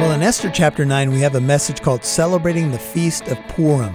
Well, 0.00 0.12
in 0.12 0.22
Esther 0.22 0.48
chapter 0.48 0.86
9, 0.86 1.10
we 1.10 1.20
have 1.20 1.34
a 1.34 1.42
message 1.42 1.82
called 1.82 2.04
Celebrating 2.04 2.70
the 2.70 2.78
Feast 2.78 3.28
of 3.28 3.36
Purim. 3.48 3.94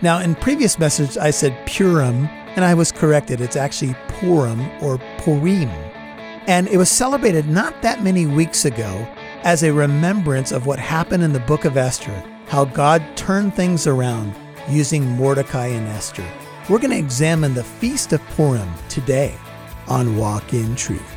Now, 0.00 0.20
in 0.20 0.34
previous 0.34 0.78
message, 0.78 1.18
I 1.18 1.30
said 1.30 1.66
Purim, 1.66 2.24
and 2.56 2.64
I 2.64 2.72
was 2.72 2.90
corrected. 2.90 3.42
It's 3.42 3.54
actually 3.54 3.94
Purim 4.08 4.66
or 4.82 4.96
Purim. 5.18 5.68
And 6.46 6.68
it 6.68 6.78
was 6.78 6.88
celebrated 6.90 7.48
not 7.48 7.82
that 7.82 8.02
many 8.02 8.24
weeks 8.24 8.64
ago 8.64 9.06
as 9.42 9.62
a 9.62 9.74
remembrance 9.74 10.52
of 10.52 10.64
what 10.64 10.78
happened 10.78 11.22
in 11.22 11.34
the 11.34 11.40
book 11.40 11.66
of 11.66 11.76
Esther, 11.76 12.24
how 12.46 12.64
God 12.64 13.04
turned 13.14 13.54
things 13.54 13.86
around 13.86 14.34
using 14.70 15.04
Mordecai 15.04 15.66
and 15.66 15.86
Esther. 15.88 16.26
We're 16.70 16.78
going 16.78 16.92
to 16.92 16.98
examine 16.98 17.52
the 17.52 17.62
Feast 17.62 18.14
of 18.14 18.22
Purim 18.28 18.72
today 18.88 19.36
on 19.86 20.16
Walk 20.16 20.54
in 20.54 20.74
Truth. 20.76 21.14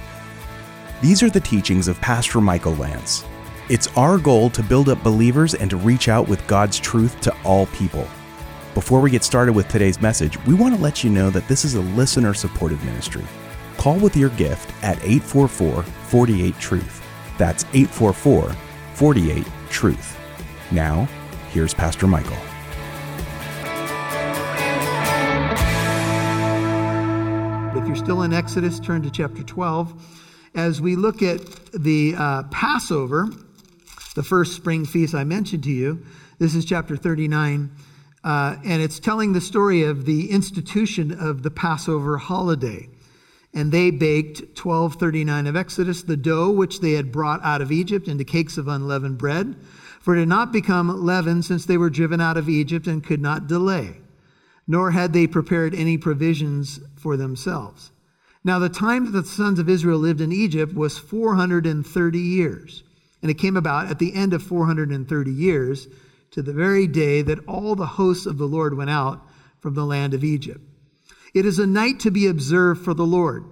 These 1.01 1.23
are 1.23 1.29
the 1.29 1.39
teachings 1.39 1.87
of 1.87 2.01
Pastor 2.01 2.41
Michael 2.41 2.75
Lance. 2.75 3.23
It's 3.67 3.87
our 3.97 4.19
goal 4.19 4.51
to 4.51 4.61
build 4.61 4.89
up 4.89 5.01
believers 5.01 5.55
and 5.55 5.71
to 5.71 5.77
reach 5.77 6.07
out 6.07 6.27
with 6.27 6.45
God's 6.45 6.79
truth 6.79 7.19
to 7.21 7.35
all 7.43 7.65
people. 7.67 8.07
Before 8.75 9.01
we 9.01 9.09
get 9.09 9.23
started 9.23 9.53
with 9.53 9.67
today's 9.69 9.99
message, 9.99 10.37
we 10.45 10.53
want 10.53 10.75
to 10.75 10.81
let 10.81 11.03
you 11.03 11.09
know 11.09 11.31
that 11.31 11.47
this 11.47 11.65
is 11.65 11.73
a 11.73 11.81
listener 11.81 12.35
supported 12.35 12.83
ministry. 12.83 13.25
Call 13.77 13.97
with 13.97 14.15
your 14.15 14.29
gift 14.31 14.71
at 14.83 14.97
844 14.97 15.81
48 15.81 16.59
Truth. 16.59 17.01
That's 17.39 17.63
844 17.73 18.55
48 18.93 19.47
Truth. 19.71 20.19
Now, 20.71 21.05
here's 21.49 21.73
Pastor 21.73 22.05
Michael. 22.05 22.37
If 27.75 27.87
you're 27.87 27.95
still 27.95 28.21
in 28.21 28.31
Exodus, 28.31 28.79
turn 28.79 29.01
to 29.01 29.09
chapter 29.09 29.41
12. 29.41 30.21
As 30.53 30.81
we 30.81 30.95
look 30.95 31.23
at 31.23 31.41
the 31.73 32.13
uh, 32.15 32.43
Passover, 32.43 33.27
the 34.15 34.23
first 34.23 34.53
spring 34.53 34.85
feast 34.85 35.13
I 35.13 35.25
mentioned 35.25 35.63
to 35.65 35.71
you. 35.71 36.03
This 36.39 36.55
is 36.55 36.65
chapter 36.65 36.95
39, 36.97 37.69
uh, 38.23 38.55
and 38.65 38.81
it's 38.81 38.99
telling 38.99 39.33
the 39.33 39.41
story 39.41 39.83
of 39.83 40.05
the 40.05 40.31
institution 40.31 41.11
of 41.11 41.43
the 41.43 41.51
Passover 41.51 42.17
holiday. 42.17 42.89
And 43.53 43.71
they 43.71 43.91
baked 43.91 44.39
1239 44.57 45.47
of 45.47 45.55
Exodus, 45.55 46.03
the 46.03 46.17
dough 46.17 46.49
which 46.49 46.79
they 46.79 46.93
had 46.93 47.11
brought 47.11 47.43
out 47.43 47.61
of 47.61 47.71
Egypt 47.71 48.07
into 48.07 48.23
cakes 48.23 48.57
of 48.57 48.67
unleavened 48.67 49.17
bread. 49.17 49.55
For 49.99 50.15
it 50.15 50.19
had 50.19 50.27
not 50.29 50.51
become 50.51 51.05
leavened 51.05 51.45
since 51.45 51.65
they 51.65 51.77
were 51.77 51.89
driven 51.89 52.21
out 52.21 52.37
of 52.37 52.47
Egypt 52.47 52.87
and 52.87 53.03
could 53.03 53.21
not 53.21 53.47
delay, 53.47 53.97
nor 54.67 54.91
had 54.91 55.13
they 55.13 55.27
prepared 55.27 55.73
any 55.73 55.97
provisions 55.97 56.79
for 56.95 57.17
themselves. 57.17 57.91
Now, 58.43 58.59
the 58.59 58.69
time 58.69 59.05
that 59.05 59.19
the 59.19 59.27
sons 59.27 59.57
of 59.57 59.67
Israel 59.67 59.99
lived 59.99 60.21
in 60.21 60.31
Egypt 60.31 60.73
was 60.73 60.99
430 60.99 62.19
years. 62.19 62.83
And 63.25 63.31
it 63.31 63.39
came 63.39 63.57
about 63.57 63.89
at 63.89 63.97
the 63.97 64.13
end 64.13 64.35
of 64.35 64.43
430 64.43 65.31
years, 65.31 65.87
to 66.29 66.43
the 66.43 66.53
very 66.53 66.85
day 66.85 67.23
that 67.23 67.43
all 67.47 67.73
the 67.73 67.87
hosts 67.87 68.27
of 68.27 68.37
the 68.37 68.45
Lord 68.45 68.77
went 68.77 68.91
out 68.91 69.27
from 69.57 69.73
the 69.73 69.83
land 69.83 70.13
of 70.13 70.23
Egypt. 70.23 70.61
It 71.33 71.43
is 71.43 71.57
a 71.57 71.65
night 71.65 72.01
to 72.01 72.11
be 72.11 72.27
observed 72.27 72.85
for 72.85 72.93
the 72.93 73.03
Lord. 73.03 73.45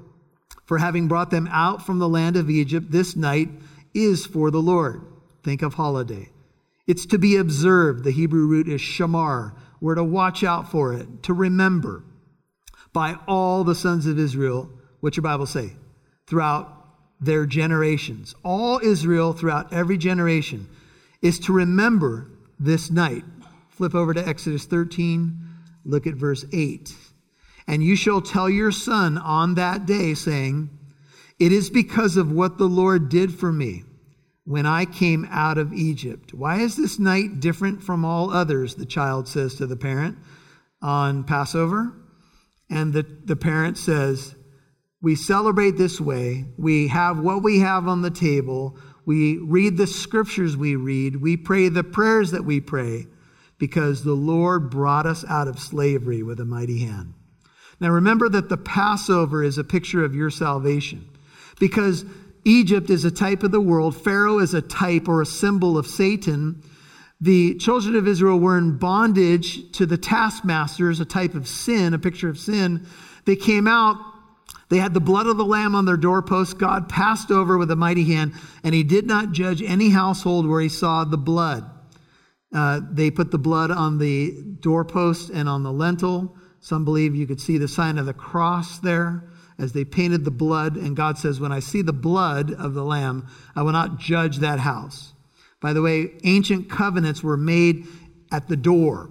For 0.65 0.77
having 0.77 1.07
brought 1.07 1.31
them 1.31 1.49
out 1.51 1.83
from 1.83 1.97
the 1.97 2.07
land 2.07 2.37
of 2.37 2.51
Egypt, 2.51 2.91
this 2.91 3.15
night 3.15 3.49
is 3.95 4.27
for 4.27 4.51
the 4.51 4.61
Lord. 4.61 5.07
Think 5.41 5.63
of 5.63 5.73
holiday. 5.73 6.29
It's 6.85 7.07
to 7.07 7.17
be 7.17 7.37
observed. 7.37 8.03
The 8.03 8.11
Hebrew 8.11 8.45
root 8.45 8.67
is 8.67 8.79
shamar. 8.79 9.55
We're 9.81 9.95
to 9.95 10.03
watch 10.03 10.43
out 10.43 10.69
for 10.69 10.93
it, 10.93 11.23
to 11.23 11.33
remember 11.33 12.03
by 12.93 13.17
all 13.27 13.63
the 13.63 13.73
sons 13.73 14.05
of 14.05 14.19
Israel. 14.19 14.69
What's 14.99 15.17
your 15.17 15.23
Bible 15.23 15.47
say? 15.47 15.71
Throughout 16.27 16.82
their 17.25 17.45
generations. 17.45 18.35
All 18.43 18.79
Israel 18.79 19.33
throughout 19.33 19.73
every 19.73 19.97
generation 19.97 20.67
is 21.21 21.39
to 21.39 21.53
remember 21.53 22.29
this 22.59 22.91
night. 22.91 23.23
Flip 23.69 23.95
over 23.95 24.13
to 24.13 24.27
Exodus 24.27 24.65
13, 24.65 25.37
look 25.85 26.05
at 26.05 26.15
verse 26.15 26.45
8. 26.51 26.93
And 27.67 27.83
you 27.83 27.95
shall 27.95 28.21
tell 28.21 28.49
your 28.49 28.71
son 28.71 29.17
on 29.17 29.55
that 29.55 29.85
day, 29.85 30.13
saying, 30.13 30.69
It 31.39 31.51
is 31.51 31.69
because 31.69 32.17
of 32.17 32.31
what 32.31 32.57
the 32.57 32.67
Lord 32.67 33.09
did 33.09 33.33
for 33.33 33.51
me 33.51 33.83
when 34.45 34.65
I 34.65 34.85
came 34.85 35.25
out 35.31 35.57
of 35.57 35.73
Egypt. 35.73 36.33
Why 36.33 36.59
is 36.59 36.75
this 36.75 36.99
night 36.99 37.39
different 37.39 37.81
from 37.81 38.03
all 38.03 38.29
others? 38.29 38.75
The 38.75 38.85
child 38.85 39.27
says 39.27 39.55
to 39.55 39.65
the 39.65 39.77
parent 39.77 40.17
on 40.81 41.23
Passover. 41.23 41.93
And 42.69 42.91
the, 42.91 43.03
the 43.23 43.35
parent 43.35 43.77
says, 43.77 44.35
we 45.03 45.15
celebrate 45.15 45.77
this 45.77 45.99
way. 45.99 46.45
We 46.57 46.87
have 46.87 47.19
what 47.19 47.43
we 47.43 47.59
have 47.59 47.89
on 47.89 48.01
the 48.01 48.09
table. 48.09 48.77
We 49.05 49.37
read 49.37 49.75
the 49.75 49.85
scriptures 49.85 50.55
we 50.55 50.77
read. 50.77 51.17
We 51.17 51.35
pray 51.35 51.67
the 51.67 51.83
prayers 51.83 52.31
that 52.31 52.45
we 52.45 52.61
pray 52.61 53.07
because 53.57 54.05
the 54.05 54.13
Lord 54.13 54.69
brought 54.69 55.05
us 55.05 55.25
out 55.27 55.49
of 55.49 55.59
slavery 55.59 56.23
with 56.23 56.39
a 56.39 56.45
mighty 56.45 56.79
hand. 56.79 57.13
Now 57.81 57.89
remember 57.89 58.29
that 58.29 58.47
the 58.47 58.55
Passover 58.55 59.43
is 59.43 59.57
a 59.57 59.63
picture 59.65 60.05
of 60.05 60.15
your 60.15 60.29
salvation 60.29 61.05
because 61.59 62.05
Egypt 62.45 62.89
is 62.89 63.03
a 63.03 63.11
type 63.11 63.43
of 63.43 63.51
the 63.51 63.59
world, 63.59 63.97
Pharaoh 63.97 64.39
is 64.39 64.53
a 64.53 64.61
type 64.61 65.09
or 65.09 65.21
a 65.21 65.25
symbol 65.25 65.77
of 65.77 65.85
Satan. 65.85 66.63
The 67.19 67.55
children 67.55 67.97
of 67.97 68.07
Israel 68.07 68.39
were 68.39 68.57
in 68.57 68.77
bondage 68.77 69.69
to 69.73 69.85
the 69.85 69.97
taskmasters, 69.97 71.01
a 71.01 71.05
type 71.05 71.35
of 71.35 71.45
sin, 71.45 71.93
a 71.93 71.99
picture 71.99 72.29
of 72.29 72.37
sin. 72.37 72.87
They 73.25 73.35
came 73.35 73.67
out 73.67 73.97
they 74.69 74.77
had 74.77 74.93
the 74.93 74.99
blood 74.99 75.27
of 75.27 75.37
the 75.37 75.45
Lamb 75.45 75.75
on 75.75 75.85
their 75.85 75.97
doorposts. 75.97 76.53
God 76.53 76.89
passed 76.89 77.31
over 77.31 77.57
with 77.57 77.69
a 77.71 77.75
mighty 77.75 78.05
hand, 78.05 78.33
and 78.63 78.73
He 78.73 78.83
did 78.83 79.05
not 79.05 79.31
judge 79.31 79.61
any 79.61 79.89
household 79.89 80.47
where 80.47 80.61
He 80.61 80.69
saw 80.69 81.03
the 81.03 81.17
blood. 81.17 81.69
Uh, 82.53 82.81
they 82.91 83.09
put 83.09 83.31
the 83.31 83.39
blood 83.39 83.71
on 83.71 83.97
the 83.97 84.31
doorpost 84.59 85.29
and 85.29 85.49
on 85.49 85.63
the 85.63 85.71
lintel. 85.71 86.35
Some 86.59 86.85
believe 86.85 87.15
you 87.15 87.27
could 87.27 87.41
see 87.41 87.57
the 87.57 87.67
sign 87.67 87.97
of 87.97 88.05
the 88.05 88.13
cross 88.13 88.79
there 88.79 89.29
as 89.57 89.73
they 89.73 89.83
painted 89.83 90.23
the 90.23 90.31
blood. 90.31 90.75
And 90.75 90.95
God 90.95 91.17
says, 91.17 91.39
When 91.39 91.51
I 91.51 91.59
see 91.59 91.81
the 91.81 91.93
blood 91.93 92.53
of 92.53 92.73
the 92.73 92.83
Lamb, 92.83 93.27
I 93.55 93.63
will 93.63 93.71
not 93.71 93.97
judge 93.97 94.37
that 94.37 94.59
house. 94.59 95.13
By 95.61 95.73
the 95.73 95.81
way, 95.81 96.11
ancient 96.23 96.69
covenants 96.69 97.23
were 97.23 97.37
made 97.37 97.87
at 98.31 98.47
the 98.47 98.55
door. 98.55 99.09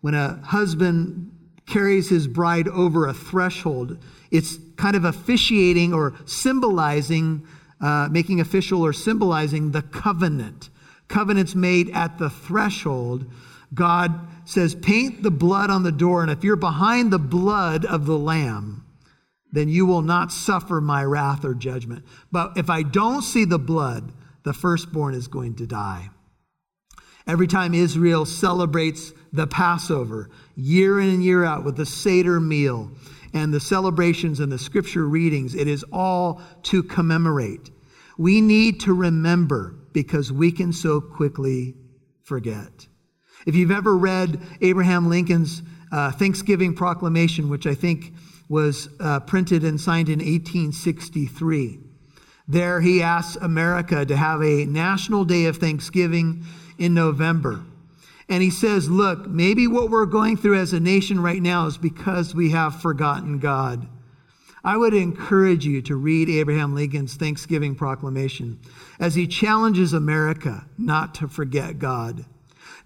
When 0.00 0.14
a 0.14 0.36
husband 0.44 1.33
carries 1.66 2.08
his 2.10 2.26
bride 2.26 2.68
over 2.68 3.06
a 3.06 3.14
threshold, 3.14 3.98
it's 4.30 4.58
kind 4.76 4.96
of 4.96 5.04
officiating 5.04 5.94
or 5.94 6.14
symbolizing, 6.26 7.46
uh, 7.80 8.08
making 8.10 8.40
official 8.40 8.82
or 8.82 8.92
symbolizing 8.92 9.70
the 9.70 9.82
covenant. 9.82 10.70
Covenants 11.08 11.54
made 11.54 11.90
at 11.90 12.18
the 12.18 12.30
threshold. 12.30 13.30
God 13.72 14.12
says, 14.44 14.74
paint 14.74 15.22
the 15.22 15.30
blood 15.30 15.70
on 15.70 15.82
the 15.82 15.92
door, 15.92 16.22
and 16.22 16.30
if 16.30 16.44
you're 16.44 16.56
behind 16.56 17.12
the 17.12 17.18
blood 17.18 17.84
of 17.84 18.06
the 18.06 18.18
Lamb, 18.18 18.84
then 19.52 19.68
you 19.68 19.86
will 19.86 20.02
not 20.02 20.32
suffer 20.32 20.80
my 20.80 21.04
wrath 21.04 21.44
or 21.44 21.54
judgment. 21.54 22.04
But 22.32 22.56
if 22.56 22.68
I 22.68 22.82
don't 22.82 23.22
see 23.22 23.44
the 23.44 23.58
blood, 23.58 24.12
the 24.42 24.52
firstborn 24.52 25.14
is 25.14 25.28
going 25.28 25.54
to 25.56 25.66
die. 25.66 26.10
Every 27.26 27.46
time 27.46 27.72
Israel 27.72 28.26
celebrates 28.26 29.12
the 29.34 29.46
Passover, 29.48 30.30
year 30.54 31.00
in 31.00 31.10
and 31.10 31.24
year 31.24 31.44
out, 31.44 31.64
with 31.64 31.76
the 31.76 31.84
Seder 31.84 32.40
meal, 32.40 32.90
and 33.32 33.52
the 33.52 33.60
celebrations 33.60 34.38
and 34.38 34.50
the 34.50 34.58
scripture 34.58 35.06
readings, 35.08 35.56
it 35.56 35.66
is 35.66 35.84
all 35.92 36.40
to 36.62 36.84
commemorate. 36.84 37.70
We 38.16 38.40
need 38.40 38.80
to 38.80 38.94
remember 38.94 39.74
because 39.92 40.32
we 40.32 40.52
can 40.52 40.72
so 40.72 41.00
quickly 41.00 41.74
forget. 42.22 42.86
If 43.44 43.56
you've 43.56 43.72
ever 43.72 43.96
read 43.96 44.40
Abraham 44.60 45.08
Lincoln's 45.08 45.62
uh, 45.90 46.12
Thanksgiving 46.12 46.74
Proclamation, 46.74 47.48
which 47.48 47.66
I 47.66 47.74
think 47.74 48.12
was 48.48 48.88
uh, 49.00 49.20
printed 49.20 49.64
and 49.64 49.80
signed 49.80 50.08
in 50.08 50.20
1863, 50.20 51.80
there 52.46 52.80
he 52.80 53.02
asks 53.02 53.36
America 53.36 54.06
to 54.06 54.16
have 54.16 54.42
a 54.42 54.64
national 54.66 55.24
day 55.24 55.46
of 55.46 55.56
Thanksgiving 55.56 56.44
in 56.78 56.94
November. 56.94 57.64
And 58.28 58.42
he 58.42 58.50
says, 58.50 58.88
Look, 58.88 59.26
maybe 59.26 59.66
what 59.66 59.90
we're 59.90 60.06
going 60.06 60.36
through 60.36 60.58
as 60.58 60.72
a 60.72 60.80
nation 60.80 61.20
right 61.20 61.42
now 61.42 61.66
is 61.66 61.76
because 61.76 62.34
we 62.34 62.50
have 62.50 62.80
forgotten 62.80 63.38
God. 63.38 63.86
I 64.64 64.78
would 64.78 64.94
encourage 64.94 65.66
you 65.66 65.82
to 65.82 65.96
read 65.96 66.30
Abraham 66.30 66.74
Lincoln's 66.74 67.14
Thanksgiving 67.14 67.74
proclamation 67.74 68.58
as 68.98 69.14
he 69.14 69.26
challenges 69.26 69.92
America 69.92 70.66
not 70.78 71.16
to 71.16 71.28
forget 71.28 71.78
God, 71.78 72.24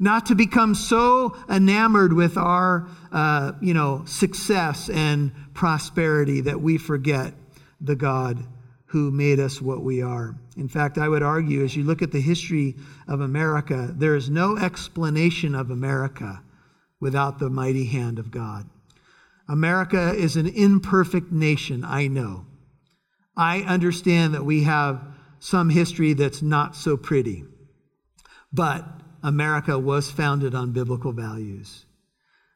not 0.00 0.26
to 0.26 0.34
become 0.34 0.74
so 0.74 1.36
enamored 1.48 2.12
with 2.12 2.36
our, 2.36 2.88
uh, 3.12 3.52
you 3.60 3.74
know, 3.74 4.02
success 4.06 4.88
and 4.88 5.30
prosperity 5.54 6.40
that 6.40 6.60
we 6.60 6.78
forget 6.78 7.32
the 7.80 7.94
God 7.94 8.44
who 8.88 9.10
made 9.10 9.38
us 9.38 9.60
what 9.60 9.82
we 9.82 10.00
are. 10.00 10.34
In 10.56 10.66
fact, 10.66 10.96
I 10.96 11.08
would 11.08 11.22
argue, 11.22 11.62
as 11.62 11.76
you 11.76 11.84
look 11.84 12.00
at 12.00 12.10
the 12.10 12.20
history 12.20 12.74
of 13.06 13.20
America, 13.20 13.92
there 13.94 14.16
is 14.16 14.30
no 14.30 14.56
explanation 14.56 15.54
of 15.54 15.70
America 15.70 16.42
without 16.98 17.38
the 17.38 17.50
mighty 17.50 17.84
hand 17.84 18.18
of 18.18 18.30
God. 18.30 18.68
America 19.46 20.14
is 20.14 20.36
an 20.36 20.46
imperfect 20.46 21.30
nation, 21.30 21.84
I 21.84 22.08
know. 22.08 22.46
I 23.36 23.60
understand 23.60 24.34
that 24.34 24.44
we 24.44 24.64
have 24.64 25.00
some 25.38 25.68
history 25.68 26.14
that's 26.14 26.42
not 26.42 26.74
so 26.74 26.96
pretty. 26.96 27.44
But 28.52 28.86
America 29.22 29.78
was 29.78 30.10
founded 30.10 30.54
on 30.54 30.72
biblical 30.72 31.12
values 31.12 31.84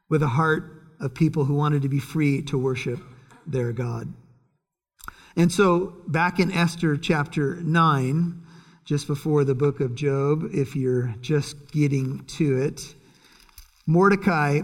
with 0.08 0.23
a 0.23 0.29
heart 0.29 0.82
of 0.99 1.14
people 1.14 1.44
who 1.44 1.55
wanted 1.55 1.82
to 1.82 1.88
be 1.88 2.00
free 2.00 2.43
to 2.43 2.56
worship 2.56 3.00
their 3.46 3.73
God. 3.73 4.12
And 5.37 5.50
so, 5.50 5.94
back 6.06 6.40
in 6.40 6.52
Esther 6.52 6.96
chapter 6.99 7.56
9, 7.56 8.43
just 8.84 9.06
before 9.06 9.44
the 9.44 9.55
book 9.55 9.81
of 9.81 9.94
Job, 9.94 10.50
if 10.52 10.76
you're 10.76 11.14
just 11.23 11.73
getting 11.73 12.25
to 12.26 12.61
it, 12.61 12.94
Mordecai 13.87 14.61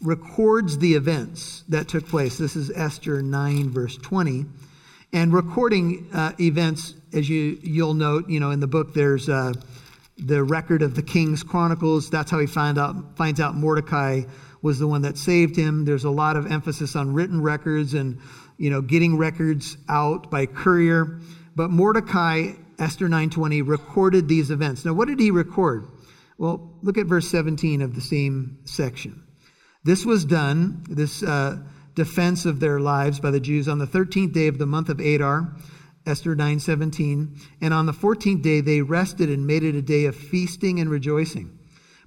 records 0.00 0.78
the 0.78 0.94
events 0.94 1.64
that 1.68 1.88
took 1.88 2.06
place. 2.06 2.38
This 2.38 2.54
is 2.54 2.70
Esther 2.70 3.20
9, 3.20 3.70
verse 3.70 3.96
20. 3.96 4.46
And 5.12 5.32
recording 5.32 6.08
uh, 6.12 6.32
events, 6.38 6.94
as 7.12 7.28
you, 7.28 7.58
you'll 7.60 7.94
note, 7.94 8.28
you 8.28 8.38
know, 8.38 8.52
in 8.52 8.60
the 8.60 8.68
book, 8.68 8.94
there's 8.94 9.28
uh, 9.28 9.52
the 10.18 10.44
record 10.44 10.82
of 10.82 10.94
the 10.94 11.02
King's 11.02 11.42
Chronicles. 11.42 12.10
That's 12.10 12.30
how 12.30 12.38
he 12.38 12.46
find 12.46 12.78
out, 12.78 13.16
finds 13.16 13.40
out 13.40 13.56
Mordecai 13.56 14.22
was 14.62 14.78
the 14.78 14.86
one 14.86 15.02
that 15.02 15.18
saved 15.18 15.56
him. 15.56 15.84
There's 15.84 16.04
a 16.04 16.10
lot 16.10 16.36
of 16.36 16.50
emphasis 16.50 16.94
on 16.94 17.12
written 17.12 17.42
records 17.42 17.94
and, 17.94 18.20
you 18.62 18.70
know, 18.70 18.80
getting 18.80 19.18
records 19.18 19.76
out 19.88 20.30
by 20.30 20.46
courier. 20.46 21.18
But 21.56 21.72
Mordecai, 21.72 22.52
Esther 22.78 23.08
9:20, 23.08 23.60
recorded 23.60 24.28
these 24.28 24.52
events. 24.52 24.84
Now, 24.84 24.92
what 24.92 25.08
did 25.08 25.18
he 25.18 25.32
record? 25.32 25.88
Well, 26.38 26.70
look 26.80 26.96
at 26.96 27.06
verse 27.06 27.26
17 27.28 27.82
of 27.82 27.96
the 27.96 28.00
same 28.00 28.58
section. 28.64 29.24
This 29.82 30.06
was 30.06 30.24
done, 30.24 30.84
this 30.88 31.24
uh, 31.24 31.58
defense 31.96 32.46
of 32.46 32.60
their 32.60 32.78
lives 32.78 33.18
by 33.18 33.32
the 33.32 33.40
Jews 33.40 33.66
on 33.66 33.78
the 33.78 33.86
13th 33.86 34.32
day 34.32 34.46
of 34.46 34.58
the 34.58 34.66
month 34.66 34.88
of 34.88 35.00
Adar, 35.00 35.56
Esther 36.06 36.36
9:17, 36.36 37.40
and 37.60 37.74
on 37.74 37.86
the 37.86 37.92
14th 37.92 38.42
day 38.42 38.60
they 38.60 38.80
rested 38.80 39.28
and 39.28 39.44
made 39.44 39.64
it 39.64 39.74
a 39.74 39.82
day 39.82 40.04
of 40.04 40.14
feasting 40.14 40.78
and 40.78 40.88
rejoicing. 40.88 41.50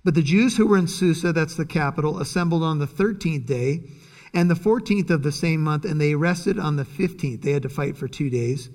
But 0.05 0.15
the 0.15 0.21
Jews 0.21 0.55
who 0.55 0.67
were 0.67 0.77
in 0.77 0.87
Susa, 0.87 1.33
that's 1.33 1.55
the 1.55 1.65
capital, 1.65 2.19
assembled 2.19 2.63
on 2.63 2.79
the 2.79 2.87
13th 2.87 3.45
day 3.45 3.83
and 4.35 4.51
the 4.51 4.55
14th 4.55 5.09
of 5.09 5.23
the 5.23 5.31
same 5.31 5.61
month, 5.61 5.85
and 5.85 5.99
they 5.99 6.13
rested 6.13 6.59
on 6.59 6.75
the 6.75 6.83
15th. 6.83 7.41
They 7.41 7.53
had 7.53 7.63
to 7.63 7.69
fight 7.69 7.97
for 7.97 8.07
two 8.07 8.29
days, 8.29 8.69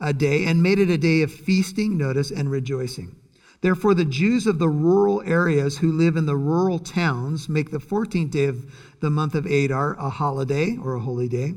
a 0.00 0.12
day, 0.12 0.46
and 0.46 0.62
made 0.62 0.78
it 0.78 0.88
a 0.88 0.96
day 0.96 1.22
of 1.22 1.32
feasting, 1.32 1.98
notice, 1.98 2.30
and 2.30 2.50
rejoicing. 2.50 3.16
Therefore, 3.60 3.94
the 3.94 4.04
Jews 4.04 4.46
of 4.46 4.58
the 4.58 4.68
rural 4.68 5.22
areas 5.24 5.78
who 5.78 5.92
live 5.92 6.16
in 6.16 6.26
the 6.26 6.36
rural 6.36 6.78
towns 6.78 7.48
make 7.48 7.70
the 7.70 7.78
14th 7.78 8.30
day 8.30 8.46
of 8.46 8.72
the 9.00 9.10
month 9.10 9.34
of 9.34 9.46
Adar 9.46 9.94
a 9.94 10.08
holiday 10.08 10.76
or 10.76 10.94
a 10.94 11.00
holy 11.00 11.28
day 11.28 11.54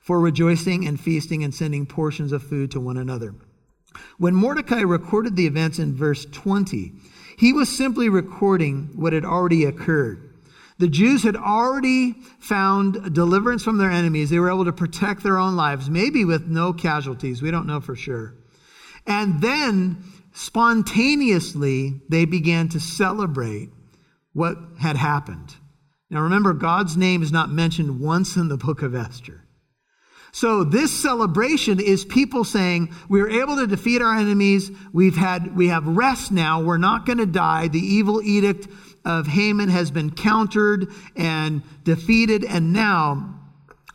for 0.00 0.20
rejoicing 0.20 0.86
and 0.86 0.98
feasting 1.00 1.44
and 1.44 1.54
sending 1.54 1.86
portions 1.86 2.32
of 2.32 2.42
food 2.42 2.70
to 2.72 2.80
one 2.80 2.96
another. 2.96 3.34
When 4.18 4.34
Mordecai 4.34 4.80
recorded 4.80 5.36
the 5.36 5.46
events 5.46 5.78
in 5.78 5.94
verse 5.94 6.24
20, 6.24 6.92
he 7.36 7.52
was 7.52 7.68
simply 7.68 8.08
recording 8.08 8.90
what 8.94 9.12
had 9.12 9.24
already 9.24 9.64
occurred. 9.64 10.33
The 10.78 10.88
Jews 10.88 11.22
had 11.22 11.36
already 11.36 12.14
found 12.40 13.14
deliverance 13.14 13.62
from 13.62 13.78
their 13.78 13.90
enemies. 13.90 14.30
They 14.30 14.40
were 14.40 14.50
able 14.50 14.64
to 14.64 14.72
protect 14.72 15.22
their 15.22 15.38
own 15.38 15.54
lives, 15.54 15.88
maybe 15.88 16.24
with 16.24 16.46
no 16.48 16.72
casualties. 16.72 17.40
We 17.40 17.52
don't 17.52 17.66
know 17.66 17.80
for 17.80 17.94
sure. 17.94 18.34
And 19.06 19.40
then 19.40 20.02
spontaneously, 20.32 22.00
they 22.08 22.24
began 22.24 22.68
to 22.70 22.80
celebrate 22.80 23.70
what 24.32 24.56
had 24.80 24.96
happened. 24.96 25.54
Now 26.10 26.22
remember, 26.22 26.52
God's 26.52 26.96
name 26.96 27.22
is 27.22 27.30
not 27.30 27.50
mentioned 27.50 28.00
once 28.00 28.36
in 28.36 28.48
the 28.48 28.56
book 28.56 28.82
of 28.82 28.94
Esther. 28.94 29.42
So 30.32 30.64
this 30.64 30.92
celebration 30.92 31.78
is 31.78 32.04
people 32.04 32.42
saying, 32.42 32.92
we 33.08 33.20
were 33.20 33.30
able 33.30 33.54
to 33.56 33.68
defeat 33.68 34.02
our 34.02 34.16
enemies. 34.16 34.72
We've 34.92 35.16
had, 35.16 35.56
we 35.56 35.68
have 35.68 35.86
rest 35.86 36.32
now. 36.32 36.60
We're 36.60 36.76
not 36.76 37.06
going 37.06 37.18
to 37.18 37.26
die. 37.26 37.68
The 37.68 37.78
evil 37.78 38.20
edict 38.20 38.66
of 39.04 39.26
Haman 39.26 39.68
has 39.68 39.90
been 39.90 40.10
countered 40.10 40.88
and 41.16 41.62
defeated, 41.84 42.44
and 42.44 42.72
now 42.72 43.40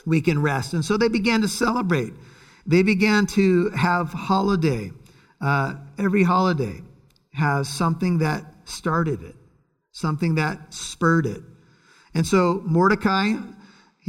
we 0.06 0.22
can 0.22 0.42
rest. 0.42 0.74
And 0.74 0.84
so 0.84 0.98
they 0.98 1.10
began 1.10 1.42
to 1.42 1.48
celebrate. 1.48 2.14
They 2.66 2.84
began 2.84 3.26
to 3.28 3.70
have 3.72 4.14
holiday. 4.14 4.92
Uh, 5.42 5.76
every 5.98 6.24
holiday 6.24 6.82
has 7.34 7.70
something 7.70 8.20
that 8.20 8.46
started 8.66 9.24
it, 9.24 9.36
something 9.92 10.36
that 10.36 10.74
spurred 10.74 11.26
it. 11.26 11.42
And 12.14 12.26
so 12.26 12.62
Mordecai 12.66 13.36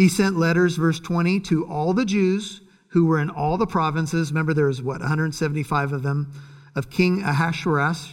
he 0.00 0.08
sent 0.08 0.38
letters, 0.38 0.76
verse 0.76 0.98
20, 0.98 1.40
to 1.40 1.66
all 1.66 1.92
the 1.92 2.06
Jews 2.06 2.62
who 2.92 3.04
were 3.04 3.20
in 3.20 3.28
all 3.28 3.58
the 3.58 3.66
provinces. 3.66 4.30
Remember, 4.30 4.54
there 4.54 4.64
was 4.64 4.80
what, 4.80 5.00
175 5.00 5.92
of 5.92 6.02
them, 6.02 6.32
of 6.74 6.88
King 6.88 7.22
Ahasuerus, 7.22 8.10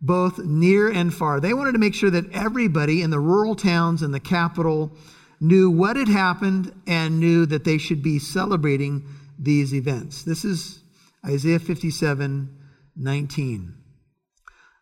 both 0.00 0.38
near 0.38 0.90
and 0.90 1.12
far. 1.12 1.40
They 1.40 1.54
wanted 1.54 1.72
to 1.72 1.78
make 1.78 1.94
sure 1.94 2.10
that 2.10 2.30
everybody 2.32 3.02
in 3.02 3.10
the 3.10 3.20
rural 3.20 3.54
towns 3.54 4.02
and 4.02 4.12
the 4.12 4.20
capital 4.20 4.92
knew 5.40 5.70
what 5.70 5.96
had 5.96 6.08
happened 6.08 6.72
and 6.86 7.20
knew 7.20 7.46
that 7.46 7.64
they 7.64 7.78
should 7.78 8.02
be 8.02 8.18
celebrating 8.18 9.06
these 9.38 9.74
events. 9.74 10.22
This 10.22 10.44
is 10.44 10.82
Isaiah 11.24 11.58
57 11.58 12.52
19. 12.98 13.74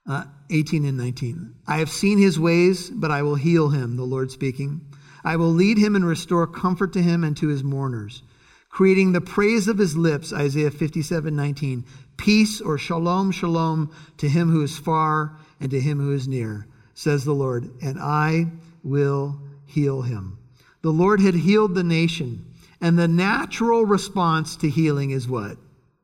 Uh, 0.06 0.24
18 0.50 0.84
and 0.84 0.98
19. 0.98 1.54
I 1.66 1.78
have 1.78 1.88
seen 1.88 2.18
his 2.18 2.38
ways, 2.38 2.90
but 2.90 3.10
I 3.10 3.22
will 3.22 3.36
heal 3.36 3.70
him, 3.70 3.96
the 3.96 4.04
Lord 4.04 4.30
speaking. 4.30 4.82
I 5.24 5.36
will 5.36 5.48
lead 5.48 5.78
him 5.78 5.96
and 5.96 6.04
restore 6.04 6.46
comfort 6.46 6.92
to 6.92 7.02
him 7.02 7.24
and 7.24 7.34
to 7.38 7.48
his 7.48 7.64
mourners, 7.64 8.22
creating 8.68 9.12
the 9.12 9.22
praise 9.22 9.66
of 9.66 9.78
his 9.78 9.96
lips, 9.96 10.32
Isaiah 10.32 10.70
57 10.70 11.34
19. 11.34 11.84
Peace 12.16 12.60
or 12.60 12.78
shalom, 12.78 13.30
shalom 13.30 13.90
to 14.18 14.28
him 14.28 14.50
who 14.50 14.62
is 14.62 14.78
far 14.78 15.36
and 15.60 15.70
to 15.70 15.80
him 15.80 15.98
who 15.98 16.12
is 16.12 16.28
near, 16.28 16.66
says 16.94 17.24
the 17.24 17.34
Lord, 17.34 17.70
and 17.82 17.98
I 17.98 18.46
will 18.82 19.40
heal 19.66 20.02
him. 20.02 20.38
The 20.82 20.90
Lord 20.90 21.20
had 21.20 21.34
healed 21.34 21.74
the 21.74 21.82
nation, 21.82 22.44
and 22.80 22.98
the 22.98 23.08
natural 23.08 23.84
response 23.84 24.56
to 24.56 24.68
healing 24.68 25.10
is 25.10 25.26
what? 25.26 25.56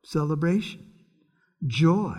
Celebration, 0.03 0.87
joy. 1.67 2.19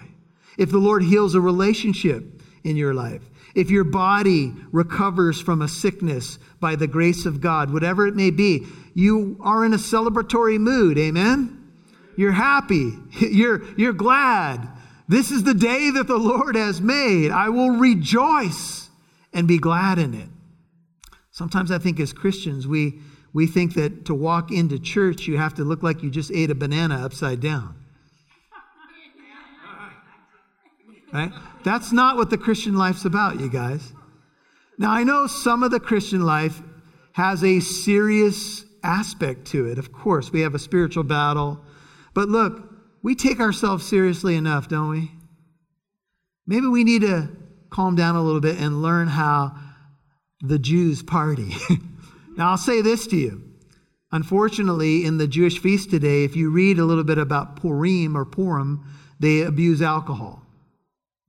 If 0.57 0.71
the 0.71 0.77
Lord 0.77 1.03
heals 1.03 1.35
a 1.35 1.41
relationship 1.41 2.41
in 2.63 2.75
your 2.75 2.93
life, 2.93 3.23
if 3.55 3.69
your 3.69 3.83
body 3.83 4.53
recovers 4.71 5.41
from 5.41 5.61
a 5.61 5.67
sickness 5.67 6.37
by 6.59 6.75
the 6.75 6.87
grace 6.87 7.25
of 7.25 7.41
God, 7.41 7.73
whatever 7.73 8.07
it 8.07 8.15
may 8.15 8.31
be, 8.31 8.65
you 8.93 9.37
are 9.41 9.65
in 9.65 9.73
a 9.73 9.77
celebratory 9.77 10.59
mood. 10.59 10.97
Amen? 10.97 11.60
You're 12.17 12.31
happy. 12.31 12.93
You're, 13.19 13.61
you're 13.77 13.93
glad. 13.93 14.67
This 15.07 15.31
is 15.31 15.43
the 15.43 15.53
day 15.53 15.89
that 15.91 16.07
the 16.07 16.17
Lord 16.17 16.55
has 16.55 16.79
made. 16.79 17.31
I 17.31 17.49
will 17.49 17.71
rejoice 17.71 18.89
and 19.33 19.47
be 19.47 19.57
glad 19.57 19.99
in 19.99 20.13
it. 20.13 20.29
Sometimes 21.31 21.71
I 21.71 21.79
think 21.79 21.99
as 21.99 22.13
Christians, 22.13 22.67
we, 22.67 22.99
we 23.33 23.47
think 23.47 23.73
that 23.73 24.05
to 24.05 24.13
walk 24.13 24.51
into 24.51 24.79
church, 24.79 25.27
you 25.27 25.37
have 25.37 25.55
to 25.55 25.63
look 25.63 25.83
like 25.83 26.03
you 26.03 26.09
just 26.09 26.31
ate 26.31 26.49
a 26.49 26.55
banana 26.55 26.95
upside 26.95 27.39
down. 27.39 27.75
Right? 31.13 31.33
That's 31.65 31.91
not 31.91 32.15
what 32.15 32.29
the 32.29 32.37
Christian 32.37 32.75
life's 32.75 33.03
about, 33.03 33.41
you 33.41 33.49
guys. 33.49 33.91
Now, 34.77 34.91
I 34.91 35.03
know 35.03 35.27
some 35.27 35.61
of 35.61 35.71
the 35.71 35.79
Christian 35.81 36.21
life 36.21 36.61
has 37.11 37.43
a 37.43 37.59
serious 37.59 38.63
aspect 38.81 39.45
to 39.47 39.65
it. 39.67 39.77
Of 39.77 39.91
course, 39.91 40.31
we 40.31 40.39
have 40.41 40.55
a 40.55 40.59
spiritual 40.59 41.03
battle. 41.03 41.59
But 42.13 42.29
look, 42.29 42.69
we 43.01 43.15
take 43.15 43.39
ourselves 43.39 43.87
seriously 43.87 44.35
enough, 44.35 44.67
don't 44.67 44.89
we? 44.89 45.11
Maybe 46.45 46.67
we 46.67 46.83
need 46.83 47.01
to 47.01 47.29
calm 47.69 47.95
down 47.95 48.15
a 48.15 48.21
little 48.21 48.41
bit 48.41 48.59
and 48.59 48.81
learn 48.81 49.07
how 49.07 49.55
the 50.41 50.59
Jews 50.59 51.01
party. 51.01 51.55
now, 52.37 52.51
I'll 52.51 52.57
say 52.57 52.81
this 52.81 53.07
to 53.07 53.15
you. 53.15 53.43
Unfortunately, 54.11 55.05
in 55.05 55.17
the 55.17 55.27
Jewish 55.27 55.59
feast 55.59 55.89
today, 55.89 56.23
if 56.25 56.35
you 56.35 56.51
read 56.51 56.79
a 56.79 56.85
little 56.85 57.05
bit 57.05 57.17
about 57.17 57.55
Purim 57.55 58.17
or 58.17 58.25
Purim, 58.25 58.83
they 59.19 59.41
abuse 59.41 59.81
alcohol. 59.81 60.45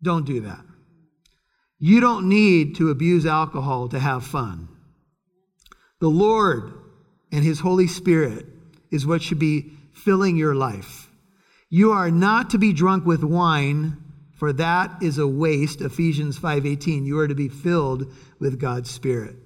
Don't 0.02 0.26
do 0.26 0.40
that. 0.40 0.64
You 1.78 2.00
don't 2.00 2.28
need 2.28 2.76
to 2.76 2.90
abuse 2.90 3.24
alcohol 3.26 3.88
to 3.90 3.98
have 3.98 4.24
fun. 4.26 4.68
The 6.00 6.08
Lord 6.08 6.72
and 7.30 7.44
His 7.44 7.60
Holy 7.60 7.86
Spirit 7.86 8.46
is 8.90 9.06
what 9.06 9.22
should 9.22 9.38
be 9.38 9.72
filling 10.04 10.36
your 10.36 10.54
life. 10.54 11.08
You 11.70 11.92
are 11.92 12.10
not 12.10 12.50
to 12.50 12.58
be 12.58 12.72
drunk 12.72 13.06
with 13.06 13.22
wine, 13.22 13.96
for 14.34 14.52
that 14.52 15.02
is 15.02 15.18
a 15.18 15.26
waste. 15.26 15.80
Ephesians 15.80 16.38
5:18. 16.38 17.06
You 17.06 17.18
are 17.20 17.28
to 17.28 17.34
be 17.34 17.48
filled 17.48 18.12
with 18.38 18.60
God's 18.60 18.90
Spirit. 18.90 19.36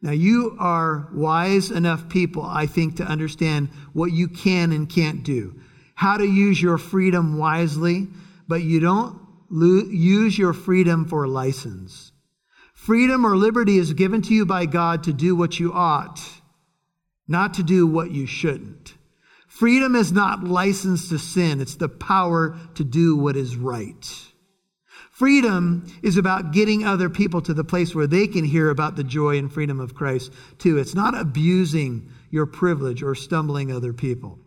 Now 0.00 0.12
you 0.12 0.54
are 0.58 1.08
wise 1.12 1.70
enough 1.70 2.08
people, 2.08 2.44
I 2.44 2.66
think, 2.66 2.96
to 2.96 3.08
understand 3.08 3.70
what 3.92 4.12
you 4.12 4.28
can 4.28 4.70
and 4.70 4.88
can't 4.88 5.24
do. 5.24 5.54
How 5.94 6.16
to 6.16 6.24
use 6.24 6.62
your 6.62 6.78
freedom 6.78 7.38
wisely, 7.38 8.08
but 8.46 8.62
you 8.62 8.78
don't 8.78 9.18
use 9.50 10.38
your 10.38 10.52
freedom 10.52 11.06
for 11.06 11.26
license. 11.26 12.12
Freedom 12.74 13.24
or 13.26 13.36
liberty 13.36 13.78
is 13.78 13.92
given 13.94 14.22
to 14.22 14.34
you 14.34 14.46
by 14.46 14.66
God 14.66 15.02
to 15.04 15.12
do 15.12 15.34
what 15.34 15.58
you 15.58 15.72
ought, 15.72 16.20
not 17.26 17.54
to 17.54 17.64
do 17.64 17.86
what 17.86 18.12
you 18.12 18.26
shouldn't. 18.26 18.94
Freedom 19.48 19.96
is 19.96 20.12
not 20.12 20.44
license 20.44 21.08
to 21.08 21.18
sin, 21.18 21.60
it's 21.60 21.76
the 21.76 21.88
power 21.88 22.56
to 22.74 22.84
do 22.84 23.16
what 23.16 23.36
is 23.36 23.56
right. 23.56 24.06
Freedom 25.10 25.84
is 26.00 26.16
about 26.16 26.52
getting 26.52 26.84
other 26.84 27.10
people 27.10 27.40
to 27.42 27.52
the 27.52 27.64
place 27.64 27.92
where 27.92 28.06
they 28.06 28.28
can 28.28 28.44
hear 28.44 28.70
about 28.70 28.94
the 28.94 29.02
joy 29.02 29.36
and 29.36 29.52
freedom 29.52 29.80
of 29.80 29.94
Christ 29.94 30.32
too. 30.58 30.78
It's 30.78 30.94
not 30.94 31.18
abusing 31.18 32.12
your 32.30 32.46
privilege 32.46 33.02
or 33.02 33.16
stumbling 33.16 33.72
other 33.72 33.92
people. 33.92 34.38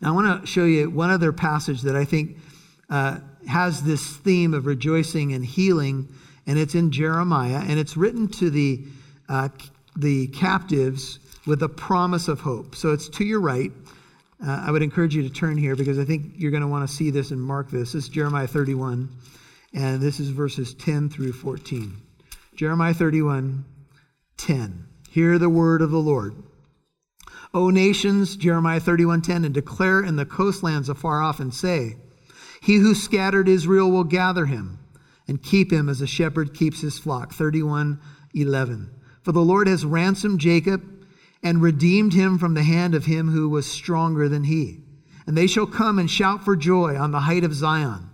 Now, 0.00 0.10
I 0.10 0.12
want 0.12 0.40
to 0.40 0.46
show 0.46 0.66
you 0.66 0.88
one 0.88 1.10
other 1.10 1.32
passage 1.32 1.82
that 1.82 1.96
I 1.96 2.04
think 2.04 2.38
uh, 2.88 3.18
has 3.48 3.82
this 3.82 4.16
theme 4.18 4.54
of 4.54 4.66
rejoicing 4.66 5.32
and 5.32 5.44
healing, 5.44 6.14
and 6.46 6.58
it's 6.58 6.74
in 6.74 6.92
Jeremiah, 6.92 7.64
and 7.66 7.78
it's 7.78 7.96
written 7.96 8.28
to 8.28 8.50
the, 8.50 8.84
uh, 9.28 9.48
the 9.96 10.28
captives 10.28 11.18
with 11.46 11.62
a 11.62 11.68
promise 11.68 12.28
of 12.28 12.40
hope. 12.40 12.76
So 12.76 12.92
it's 12.92 13.08
to 13.08 13.24
your 13.24 13.40
right. 13.40 13.72
Uh, 14.44 14.64
I 14.66 14.70
would 14.70 14.82
encourage 14.82 15.14
you 15.14 15.22
to 15.22 15.30
turn 15.30 15.56
here 15.56 15.76
because 15.76 15.98
I 15.98 16.04
think 16.04 16.34
you're 16.36 16.50
going 16.50 16.62
to 16.62 16.68
want 16.68 16.88
to 16.88 16.94
see 16.94 17.10
this 17.10 17.30
and 17.30 17.40
mark 17.40 17.70
this. 17.70 17.92
This 17.92 18.04
is 18.04 18.08
Jeremiah 18.08 18.46
31 18.46 19.08
and 19.76 20.00
this 20.00 20.20
is 20.20 20.30
verses 20.30 20.74
10 20.74 21.10
through 21.10 21.32
14. 21.32 21.96
Jeremiah 22.54 22.94
31, 22.94 23.64
10. 24.38 24.86
Hear 25.10 25.38
the 25.38 25.50
word 25.50 25.82
of 25.82 25.90
the 25.90 25.98
Lord. 25.98 26.34
O 27.52 27.68
nations, 27.68 28.36
Jeremiah 28.36 28.80
31, 28.80 29.20
10, 29.22 29.44
and 29.44 29.54
declare 29.54 30.02
in 30.02 30.16
the 30.16 30.24
coastlands 30.24 30.88
afar 30.88 31.22
off 31.22 31.40
and 31.40 31.52
say, 31.52 31.96
He 32.62 32.76
who 32.76 32.94
scattered 32.94 33.48
Israel 33.48 33.90
will 33.90 34.04
gather 34.04 34.46
him 34.46 34.78
and 35.28 35.42
keep 35.42 35.70
him 35.70 35.90
as 35.90 36.00
a 36.00 36.06
shepherd 36.06 36.54
keeps 36.54 36.80
his 36.80 36.98
flock. 36.98 37.34
31, 37.34 38.00
11. 38.34 38.90
For 39.22 39.32
the 39.32 39.40
Lord 39.40 39.68
has 39.68 39.84
ransomed 39.84 40.40
Jacob 40.40 40.95
and 41.46 41.62
redeemed 41.62 42.12
him 42.12 42.38
from 42.38 42.54
the 42.54 42.64
hand 42.64 42.92
of 42.92 43.04
him 43.04 43.28
who 43.28 43.48
was 43.48 43.70
stronger 43.70 44.28
than 44.28 44.42
he. 44.42 44.80
And 45.28 45.38
they 45.38 45.46
shall 45.46 45.66
come 45.66 46.00
and 46.00 46.10
shout 46.10 46.44
for 46.44 46.56
joy 46.56 46.96
on 46.96 47.12
the 47.12 47.20
height 47.20 47.44
of 47.44 47.54
Zion. 47.54 48.10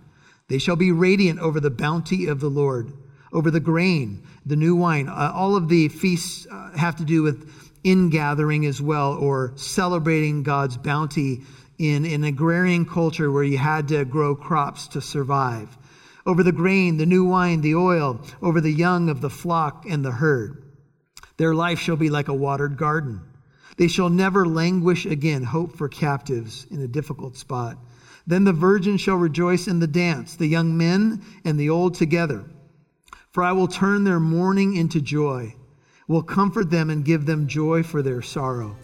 They 0.49 0.59
shall 0.59 0.75
be 0.75 0.91
radiant 0.91 1.39
over 1.39 1.59
the 1.59 1.71
bounty 1.71 2.27
of 2.27 2.39
the 2.39 2.49
Lord, 2.49 2.93
over 3.31 3.49
the 3.49 3.59
grain, 3.59 4.27
the 4.45 4.55
new 4.55 4.75
wine. 4.75 5.09
Uh, 5.09 5.31
all 5.33 5.55
of 5.55 5.67
the 5.67 5.87
feasts 5.87 6.45
uh, 6.45 6.77
have 6.77 6.95
to 6.97 7.05
do 7.05 7.23
with 7.23 7.49
ingathering 7.83 8.67
as 8.67 8.79
well, 8.79 9.15
or 9.15 9.53
celebrating 9.55 10.43
God's 10.43 10.77
bounty 10.77 11.41
in 11.79 12.05
an 12.05 12.23
agrarian 12.23 12.85
culture 12.85 13.31
where 13.31 13.43
you 13.43 13.57
had 13.57 13.87
to 13.87 14.05
grow 14.05 14.35
crops 14.35 14.87
to 14.89 15.01
survive. 15.01 15.75
Over 16.27 16.43
the 16.43 16.51
grain, 16.51 16.97
the 16.97 17.07
new 17.07 17.25
wine, 17.25 17.61
the 17.61 17.73
oil, 17.73 18.21
over 18.43 18.61
the 18.61 18.71
young 18.71 19.09
of 19.09 19.21
the 19.21 19.31
flock 19.31 19.85
and 19.89 20.05
the 20.05 20.11
herd. 20.11 20.62
Their 21.37 21.55
life 21.55 21.79
shall 21.79 21.95
be 21.95 22.09
like 22.09 22.27
a 22.27 22.33
watered 22.33 22.77
garden. 22.77 23.21
They 23.77 23.87
shall 23.87 24.09
never 24.09 24.45
languish 24.45 25.05
again, 25.05 25.43
hope 25.43 25.75
for 25.75 25.89
captives 25.89 26.67
in 26.69 26.81
a 26.81 26.87
difficult 26.87 27.37
spot. 27.37 27.77
Then 28.25 28.43
the 28.43 28.53
virgin 28.53 28.97
shall 28.97 29.15
rejoice 29.15 29.67
in 29.67 29.79
the 29.79 29.87
dance, 29.87 30.35
the 30.35 30.47
young 30.47 30.77
men 30.77 31.21
and 31.43 31.59
the 31.59 31.69
old 31.69 31.95
together. 31.95 32.45
For 33.31 33.43
I 33.43 33.51
will 33.51 33.67
turn 33.67 34.03
their 34.03 34.19
mourning 34.19 34.75
into 34.75 35.01
joy, 35.01 35.55
will 36.07 36.21
comfort 36.21 36.69
them 36.69 36.89
and 36.89 37.03
give 37.03 37.25
them 37.25 37.47
joy 37.47 37.83
for 37.83 38.01
their 38.01 38.21
sorrow. 38.21 38.75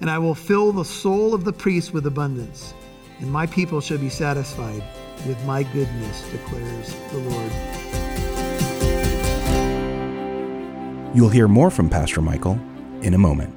And 0.00 0.10
I 0.10 0.18
will 0.18 0.34
fill 0.34 0.72
the 0.72 0.84
soul 0.84 1.32
of 1.32 1.44
the 1.44 1.52
priest 1.52 1.94
with 1.94 2.06
abundance, 2.06 2.74
and 3.20 3.30
my 3.30 3.46
people 3.46 3.80
shall 3.80 3.98
be 3.98 4.08
satisfied 4.08 4.82
with 5.26 5.42
my 5.44 5.62
goodness, 5.62 6.30
declares 6.30 6.94
the 7.12 7.18
Lord. 7.18 8.03
You'll 11.14 11.28
hear 11.28 11.46
more 11.46 11.70
from 11.70 11.88
Pastor 11.88 12.20
Michael 12.20 12.58
in 13.02 13.14
a 13.14 13.18
moment. 13.18 13.54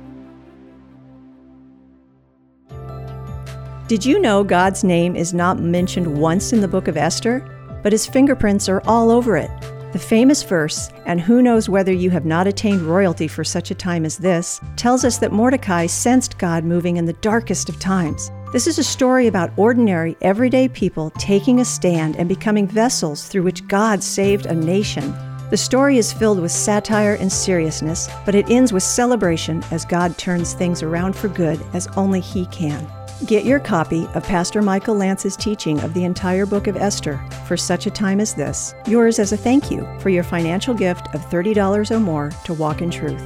Did 3.87 4.05
you 4.05 4.19
know 4.19 4.43
God's 4.43 4.83
name 4.83 5.15
is 5.15 5.33
not 5.33 5.59
mentioned 5.59 6.19
once 6.19 6.53
in 6.53 6.61
the 6.61 6.67
book 6.67 6.87
of 6.87 6.97
Esther? 6.97 7.39
But 7.81 7.93
his 7.93 8.05
fingerprints 8.05 8.67
are 8.67 8.81
all 8.85 9.09
over 9.09 9.37
it. 9.37 9.49
The 9.93 9.99
famous 9.99 10.43
verse, 10.43 10.89
and 11.05 11.21
who 11.21 11.41
knows 11.41 11.69
whether 11.69 11.93
you 11.93 12.09
have 12.09 12.25
not 12.25 12.45
attained 12.45 12.81
royalty 12.81 13.27
for 13.27 13.43
such 13.43 13.71
a 13.71 13.75
time 13.75 14.03
as 14.03 14.17
this, 14.17 14.59
tells 14.75 15.05
us 15.05 15.17
that 15.19 15.31
Mordecai 15.31 15.85
sensed 15.85 16.37
God 16.37 16.65
moving 16.65 16.97
in 16.97 17.05
the 17.05 17.13
darkest 17.13 17.69
of 17.69 17.79
times. 17.79 18.29
This 18.51 18.67
is 18.67 18.77
a 18.77 18.83
story 18.83 19.27
about 19.27 19.57
ordinary, 19.57 20.17
everyday 20.21 20.67
people 20.67 21.11
taking 21.11 21.61
a 21.61 21.65
stand 21.65 22.17
and 22.17 22.27
becoming 22.27 22.67
vessels 22.67 23.27
through 23.27 23.43
which 23.43 23.67
God 23.67 24.03
saved 24.03 24.45
a 24.45 24.53
nation. 24.53 25.15
The 25.49 25.57
story 25.57 25.97
is 25.97 26.11
filled 26.11 26.41
with 26.41 26.51
satire 26.51 27.13
and 27.13 27.31
seriousness, 27.31 28.09
but 28.25 28.35
it 28.35 28.49
ends 28.49 28.73
with 28.73 28.83
celebration 28.83 29.63
as 29.71 29.85
God 29.85 30.17
turns 30.17 30.53
things 30.53 30.83
around 30.83 31.15
for 31.15 31.29
good 31.29 31.63
as 31.73 31.87
only 31.95 32.19
He 32.19 32.47
can. 32.47 32.85
Get 33.25 33.45
your 33.45 33.59
copy 33.59 34.07
of 34.13 34.23
Pastor 34.23 34.61
Michael 34.61 34.95
Lance's 34.95 35.37
teaching 35.37 35.79
of 35.79 35.93
the 35.93 36.03
entire 36.03 36.45
book 36.45 36.67
of 36.67 36.75
Esther 36.75 37.19
for 37.47 37.55
such 37.55 37.87
a 37.87 37.91
time 37.91 38.19
as 38.19 38.33
this, 38.35 38.75
yours 38.87 39.19
as 39.19 39.31
a 39.31 39.37
thank 39.37 39.71
you 39.71 39.87
for 39.99 40.09
your 40.09 40.23
financial 40.23 40.73
gift 40.73 41.07
of 41.15 41.21
$30 41.21 41.91
or 41.91 41.99
more 41.99 42.29
to 42.43 42.53
Walk 42.53 42.81
in 42.81 42.91
Truth. 42.91 43.23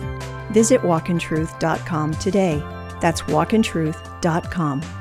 Visit 0.52 0.82
walkintruth.com 0.82 2.14
today. 2.16 2.60
That's 3.02 3.24
walkintruth.com. 3.24 5.01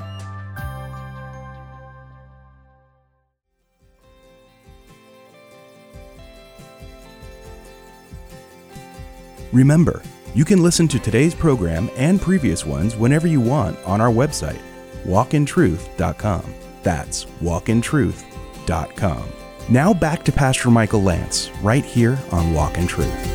Remember, 9.53 10.03
you 10.35 10.45
can 10.45 10.63
listen 10.63 10.87
to 10.89 10.99
today's 10.99 11.35
program 11.35 11.91
and 11.97 12.21
previous 12.21 12.65
ones 12.65 12.97
whenever 12.97 13.27
you 13.27 13.41
want 13.41 13.79
on 13.85 14.01
our 14.01 14.11
website 14.11 14.61
walkintruth.com. 15.05 16.55
That's 16.83 17.25
walkintruth.com. 17.25 19.29
Now 19.69 19.95
back 19.95 20.25
to 20.25 20.33
Pastor 20.33 20.71
Michael 20.71 21.03
Lance, 21.03 21.51
right 21.63 21.85
here 21.85 22.19
on 22.33 22.53
Walk 22.53 22.77
in 22.77 22.87
Truth. 22.87 23.27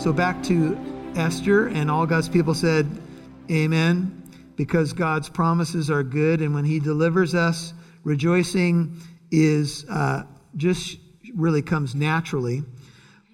So 0.00 0.12
back 0.12 0.42
to 0.44 0.78
Esther, 1.16 1.68
and 1.68 1.90
all 1.90 2.06
God's 2.06 2.28
people 2.28 2.54
said, 2.54 2.86
Amen, 3.50 4.22
because 4.56 4.92
God's 4.92 5.28
promises 5.28 5.90
are 5.90 6.02
good, 6.02 6.40
and 6.40 6.54
when 6.54 6.64
He 6.64 6.78
delivers 6.78 7.34
us, 7.34 7.72
rejoicing 8.04 9.00
is 9.30 9.84
uh, 9.90 10.22
just 10.56 10.98
really 11.34 11.62
comes 11.62 11.94
naturally. 11.94 12.62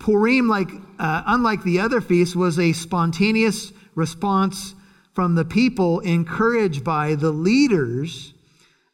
Purim, 0.02 0.49
like 0.49 0.68
uh, 0.99 1.23
unlike 1.26 1.62
the 1.62 1.78
other 1.78 2.00
feasts, 2.00 2.35
was 2.35 2.59
a 2.59 2.73
spontaneous 2.73 3.73
response 3.94 4.75
from 5.14 5.37
the 5.37 5.44
people 5.44 6.00
encouraged 6.00 6.82
by 6.82 7.14
the 7.14 7.30
leaders, 7.30 8.35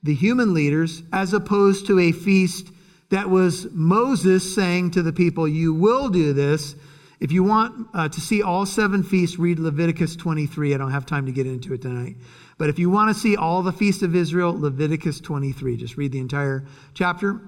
the 0.03 0.15
human 0.15 0.53
leaders, 0.53 1.03
as 1.13 1.33
opposed 1.33 1.87
to 1.87 1.99
a 1.99 2.13
feast 2.13 2.69
that 3.09 3.31
was 3.31 3.67
Moses 3.73 4.55
saying 4.55 4.91
to 4.93 5.03
the 5.03 5.13
people, 5.13 5.49
You 5.49 5.73
will 5.73 6.11
do 6.11 6.35
this. 6.35 6.75
If 7.21 7.33
you 7.33 7.43
want 7.43 7.89
uh, 7.95 8.11
to 8.11 8.21
see 8.21 8.43
all 8.43 8.67
seven 8.67 9.03
feasts, 9.03 9.39
read 9.39 9.59
Leviticus 9.59 10.15
23. 10.15 10.75
I 10.75 10.79
don't 10.79 10.91
have 10.91 11.07
time 11.07 11.25
to 11.27 11.33
get 11.33 11.47
into 11.47 11.73
it 11.73 11.83
tonight. 11.83 12.17
But 12.59 12.69
if 12.69 12.79
you 12.79 12.91
want 12.91 13.15
to 13.15 13.19
see 13.19 13.35
all 13.35 13.63
the 13.63 13.73
feasts 13.73 14.03
of 14.03 14.15
Israel, 14.15 14.53
Leviticus 14.53 15.21
23. 15.21 15.79
Just 15.79 15.97
read 15.97 16.13
the 16.13 16.21
entire 16.21 16.67
chapter. 16.93 17.41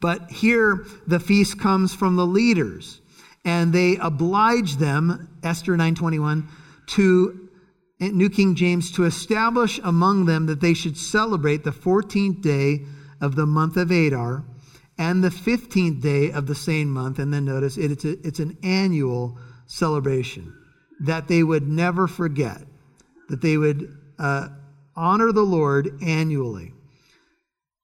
But 0.00 0.30
here, 0.30 0.86
the 1.06 1.20
feast 1.20 1.60
comes 1.60 1.94
from 1.94 2.16
the 2.16 2.26
leaders, 2.26 3.00
and 3.44 3.72
they 3.72 3.96
oblige 3.96 4.76
them, 4.76 5.28
Esther 5.42 5.72
921, 5.72 6.48
to 6.88 7.48
New 8.00 8.30
King 8.30 8.54
James, 8.54 8.90
to 8.92 9.04
establish 9.04 9.78
among 9.84 10.24
them 10.24 10.46
that 10.46 10.60
they 10.60 10.74
should 10.74 10.96
celebrate 10.96 11.64
the 11.64 11.70
14th 11.70 12.40
day 12.40 12.86
of 13.20 13.36
the 13.36 13.46
month 13.46 13.76
of 13.76 13.90
Adar 13.90 14.44
and 14.96 15.22
the 15.22 15.28
15th 15.28 16.00
day 16.00 16.30
of 16.30 16.46
the 16.46 16.54
same 16.54 16.90
month. 16.90 17.18
And 17.18 17.32
then 17.32 17.44
notice 17.44 17.76
it, 17.76 17.90
it's, 17.90 18.04
a, 18.04 18.26
it's 18.26 18.38
an 18.38 18.56
annual 18.62 19.38
celebration 19.66 20.54
that 21.00 21.28
they 21.28 21.42
would 21.42 21.68
never 21.68 22.06
forget, 22.06 22.62
that 23.28 23.40
they 23.40 23.56
would 23.56 23.96
uh, 24.18 24.48
honor 24.96 25.32
the 25.32 25.42
Lord 25.42 26.02
annually. 26.02 26.72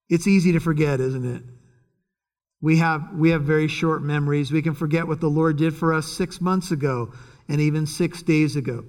It's 0.08 0.26
easy 0.26 0.52
to 0.52 0.60
forget, 0.60 1.00
isn't 1.00 1.24
it? 1.24 1.42
We 2.60 2.78
have, 2.78 3.12
we 3.14 3.30
have 3.30 3.42
very 3.42 3.68
short 3.68 4.02
memories. 4.02 4.50
We 4.50 4.62
can 4.62 4.74
forget 4.74 5.06
what 5.06 5.20
the 5.20 5.28
Lord 5.28 5.58
did 5.58 5.74
for 5.74 5.92
us 5.92 6.06
six 6.06 6.40
months 6.40 6.70
ago 6.70 7.12
and 7.48 7.60
even 7.60 7.86
six 7.86 8.22
days 8.22 8.56
ago. 8.56 8.84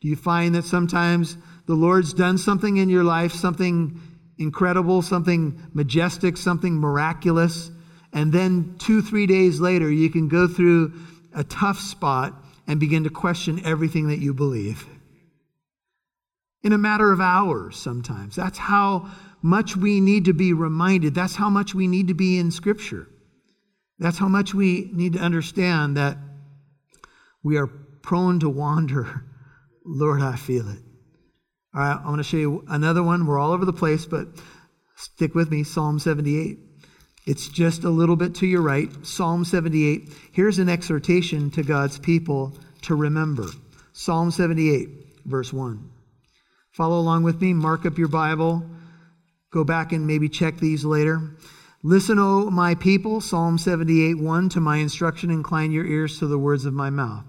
Do 0.00 0.08
you 0.08 0.16
find 0.16 0.54
that 0.56 0.64
sometimes 0.64 1.36
the 1.66 1.74
Lord's 1.74 2.12
done 2.12 2.36
something 2.36 2.76
in 2.76 2.88
your 2.88 3.04
life, 3.04 3.32
something 3.32 4.00
incredible, 4.38 5.02
something 5.02 5.62
majestic, 5.72 6.36
something 6.36 6.74
miraculous, 6.74 7.70
and 8.12 8.32
then 8.32 8.74
two, 8.78 9.00
three 9.00 9.26
days 9.26 9.60
later, 9.60 9.90
you 9.90 10.10
can 10.10 10.28
go 10.28 10.48
through 10.48 10.92
a 11.34 11.44
tough 11.44 11.78
spot 11.78 12.34
and 12.66 12.78
begin 12.80 13.04
to 13.04 13.10
question 13.10 13.64
everything 13.64 14.08
that 14.08 14.18
you 14.18 14.34
believe? 14.34 14.86
In 16.62 16.72
a 16.72 16.78
matter 16.78 17.10
of 17.10 17.20
hours, 17.20 17.76
sometimes. 17.76 18.36
That's 18.36 18.58
how 18.58 19.10
much 19.42 19.76
we 19.76 20.00
need 20.00 20.26
to 20.26 20.32
be 20.32 20.52
reminded. 20.52 21.14
That's 21.14 21.36
how 21.36 21.50
much 21.50 21.74
we 21.74 21.88
need 21.88 22.08
to 22.08 22.14
be 22.14 22.38
in 22.38 22.50
Scripture. 22.50 23.08
That's 23.98 24.18
how 24.18 24.28
much 24.28 24.54
we 24.54 24.90
need 24.92 25.14
to 25.14 25.18
understand 25.18 25.96
that 25.96 26.16
we 27.42 27.56
are 27.56 27.66
prone 27.66 28.40
to 28.40 28.48
wander 28.48 29.24
Lord, 29.84 30.22
I 30.22 30.36
feel 30.36 30.68
it. 30.68 30.78
All 31.74 31.80
right, 31.80 32.00
I 32.00 32.06
want 32.06 32.18
to 32.18 32.22
show 32.22 32.36
you 32.36 32.64
another 32.68 33.02
one. 33.02 33.26
We're 33.26 33.40
all 33.40 33.50
over 33.50 33.64
the 33.64 33.72
place, 33.72 34.06
but 34.06 34.28
Stick 35.02 35.34
with 35.34 35.50
me, 35.50 35.64
Psalm 35.64 35.98
78. 35.98 36.60
It's 37.26 37.48
just 37.48 37.82
a 37.82 37.90
little 37.90 38.14
bit 38.14 38.36
to 38.36 38.46
your 38.46 38.62
right. 38.62 38.88
Psalm 39.04 39.44
78. 39.44 40.12
Here's 40.30 40.60
an 40.60 40.68
exhortation 40.68 41.50
to 41.50 41.64
God's 41.64 41.98
people 41.98 42.56
to 42.82 42.94
remember. 42.94 43.46
Psalm 43.92 44.30
78, 44.30 44.88
verse 45.24 45.52
1. 45.52 45.90
Follow 46.70 47.00
along 47.00 47.24
with 47.24 47.40
me, 47.40 47.52
mark 47.52 47.84
up 47.84 47.98
your 47.98 48.06
Bible, 48.06 48.64
go 49.52 49.62
back 49.62 49.92
and 49.92 50.06
maybe 50.06 50.28
check 50.28 50.56
these 50.56 50.84
later. 50.84 51.36
Listen, 51.84 52.18
O 52.18 52.50
my 52.50 52.74
people, 52.74 53.20
Psalm 53.20 53.58
78, 53.58 54.18
1, 54.18 54.48
to 54.50 54.60
my 54.60 54.78
instruction, 54.78 55.30
incline 55.30 55.70
your 55.70 55.84
ears 55.84 56.18
to 56.18 56.26
the 56.26 56.38
words 56.38 56.64
of 56.64 56.74
my 56.74 56.90
mouth. 56.90 57.24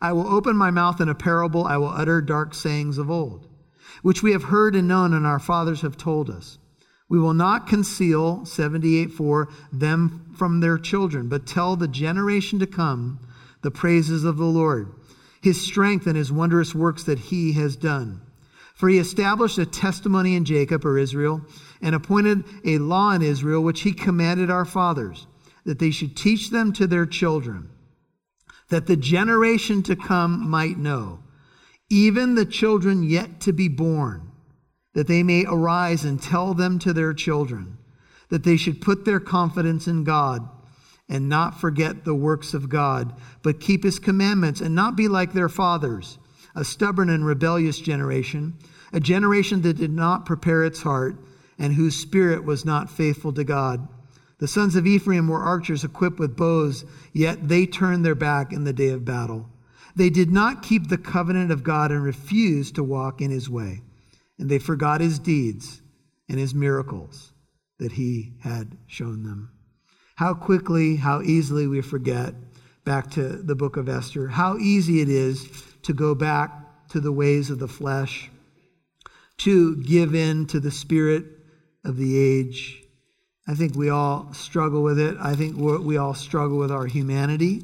I 0.00 0.12
will 0.12 0.26
open 0.26 0.56
my 0.56 0.72
mouth 0.72 1.00
in 1.00 1.08
a 1.08 1.14
parable, 1.14 1.64
I 1.64 1.76
will 1.76 1.88
utter 1.88 2.20
dark 2.20 2.54
sayings 2.54 2.98
of 2.98 3.10
old, 3.10 3.46
which 4.02 4.22
we 4.22 4.32
have 4.32 4.44
heard 4.44 4.74
and 4.74 4.88
known, 4.88 5.14
and 5.14 5.26
our 5.26 5.38
fathers 5.38 5.82
have 5.82 5.96
told 5.96 6.30
us. 6.30 6.58
We 7.08 7.20
will 7.20 7.34
not 7.34 7.66
conceal, 7.66 8.44
78 8.46 9.12
4, 9.12 9.48
them 9.72 10.32
from 10.36 10.60
their 10.60 10.78
children, 10.78 11.28
but 11.28 11.46
tell 11.46 11.76
the 11.76 11.86
generation 11.86 12.58
to 12.60 12.66
come 12.66 13.20
the 13.60 13.70
praises 13.70 14.24
of 14.24 14.38
the 14.38 14.44
Lord, 14.44 14.92
his 15.40 15.60
strength 15.60 16.06
and 16.06 16.16
his 16.16 16.32
wondrous 16.32 16.74
works 16.74 17.04
that 17.04 17.18
he 17.18 17.52
has 17.52 17.76
done. 17.76 18.22
For 18.82 18.88
he 18.88 18.98
established 18.98 19.58
a 19.58 19.64
testimony 19.64 20.34
in 20.34 20.44
Jacob 20.44 20.84
or 20.84 20.98
Israel, 20.98 21.42
and 21.80 21.94
appointed 21.94 22.42
a 22.64 22.78
law 22.78 23.12
in 23.12 23.22
Israel, 23.22 23.62
which 23.62 23.82
he 23.82 23.92
commanded 23.92 24.50
our 24.50 24.64
fathers, 24.64 25.28
that 25.64 25.78
they 25.78 25.92
should 25.92 26.16
teach 26.16 26.50
them 26.50 26.72
to 26.72 26.88
their 26.88 27.06
children, 27.06 27.70
that 28.70 28.86
the 28.86 28.96
generation 28.96 29.84
to 29.84 29.94
come 29.94 30.50
might 30.50 30.78
know, 30.78 31.20
even 31.90 32.34
the 32.34 32.44
children 32.44 33.04
yet 33.04 33.40
to 33.42 33.52
be 33.52 33.68
born 33.68 34.32
that 34.94 35.06
they 35.06 35.22
may 35.22 35.44
arise 35.46 36.04
and 36.04 36.20
tell 36.20 36.52
them 36.52 36.80
to 36.80 36.92
their 36.92 37.14
children, 37.14 37.78
that 38.30 38.42
they 38.42 38.56
should 38.56 38.80
put 38.80 39.04
their 39.04 39.20
confidence 39.20 39.86
in 39.86 40.02
God 40.02 40.48
and 41.08 41.28
not 41.28 41.60
forget 41.60 42.04
the 42.04 42.16
works 42.16 42.52
of 42.52 42.68
God, 42.68 43.14
but 43.44 43.60
keep 43.60 43.84
his 43.84 44.00
commandments 44.00 44.60
and 44.60 44.74
not 44.74 44.96
be 44.96 45.06
like 45.06 45.34
their 45.34 45.48
fathers, 45.48 46.18
a 46.56 46.64
stubborn 46.64 47.08
and 47.10 47.24
rebellious 47.24 47.78
generation, 47.78 48.58
a 48.92 49.00
generation 49.00 49.62
that 49.62 49.76
did 49.76 49.92
not 49.92 50.26
prepare 50.26 50.64
its 50.64 50.82
heart 50.82 51.16
and 51.58 51.74
whose 51.74 51.96
spirit 51.96 52.44
was 52.44 52.64
not 52.64 52.90
faithful 52.90 53.32
to 53.32 53.44
God. 53.44 53.88
The 54.38 54.48
sons 54.48 54.74
of 54.74 54.86
Ephraim 54.86 55.28
were 55.28 55.42
archers 55.42 55.84
equipped 55.84 56.18
with 56.18 56.36
bows, 56.36 56.84
yet 57.12 57.48
they 57.48 57.66
turned 57.66 58.04
their 58.04 58.14
back 58.14 58.52
in 58.52 58.64
the 58.64 58.72
day 58.72 58.88
of 58.88 59.04
battle. 59.04 59.48
They 59.94 60.10
did 60.10 60.30
not 60.30 60.62
keep 60.62 60.88
the 60.88 60.98
covenant 60.98 61.52
of 61.52 61.62
God 61.62 61.90
and 61.90 62.02
refused 62.02 62.74
to 62.74 62.82
walk 62.82 63.20
in 63.20 63.30
his 63.30 63.48
way 63.48 63.82
and 64.42 64.50
they 64.50 64.58
forgot 64.58 65.00
his 65.00 65.20
deeds 65.20 65.80
and 66.28 66.36
his 66.36 66.52
miracles 66.52 67.32
that 67.78 67.92
he 67.92 68.32
had 68.40 68.76
shown 68.88 69.22
them. 69.22 69.52
How 70.16 70.34
quickly, 70.34 70.96
how 70.96 71.22
easily 71.22 71.68
we 71.68 71.80
forget 71.80 72.34
back 72.84 73.08
to 73.12 73.22
the 73.28 73.54
book 73.54 73.76
of 73.76 73.88
Esther, 73.88 74.26
how 74.26 74.58
easy 74.58 75.00
it 75.00 75.08
is 75.08 75.48
to 75.82 75.92
go 75.92 76.16
back 76.16 76.88
to 76.88 76.98
the 76.98 77.12
ways 77.12 77.50
of 77.50 77.60
the 77.60 77.68
flesh, 77.68 78.31
to 79.42 79.76
give 79.76 80.14
in 80.14 80.46
to 80.46 80.60
the 80.60 80.70
spirit 80.70 81.24
of 81.84 81.96
the 81.96 82.16
age. 82.16 82.82
I 83.46 83.54
think 83.54 83.74
we 83.74 83.90
all 83.90 84.32
struggle 84.32 84.82
with 84.82 85.00
it. 85.00 85.16
I 85.20 85.34
think 85.34 85.56
we 85.56 85.96
all 85.96 86.14
struggle 86.14 86.58
with 86.58 86.70
our 86.70 86.86
humanity. 86.86 87.62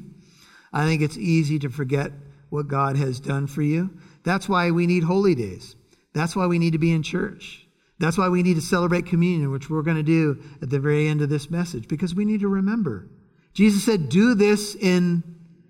I 0.73 0.85
think 0.85 1.01
it's 1.01 1.17
easy 1.17 1.57
to 1.59 1.69
forget 1.69 2.11
what 2.49 2.67
God 2.67 2.97
has 2.97 3.19
done 3.19 3.47
for 3.47 3.61
you. 3.61 3.97
That's 4.23 4.49
why 4.49 4.71
we 4.71 4.87
need 4.87 5.03
holy 5.03 5.35
days. 5.35 5.75
That's 6.13 6.35
why 6.35 6.47
we 6.47 6.59
need 6.59 6.73
to 6.73 6.79
be 6.79 6.91
in 6.91 7.03
church. 7.03 7.65
That's 7.97 8.17
why 8.17 8.29
we 8.29 8.43
need 8.43 8.55
to 8.55 8.61
celebrate 8.61 9.05
communion, 9.05 9.51
which 9.51 9.69
we're 9.69 9.81
going 9.81 9.97
to 9.97 10.03
do 10.03 10.41
at 10.61 10.69
the 10.69 10.79
very 10.79 11.07
end 11.07 11.21
of 11.21 11.29
this 11.29 11.49
message, 11.49 11.87
because 11.87 12.15
we 12.15 12.25
need 12.25 12.41
to 12.41 12.47
remember. 12.47 13.09
Jesus 13.53 13.83
said, 13.83 14.09
Do 14.09 14.35
this 14.35 14.75
in 14.75 15.23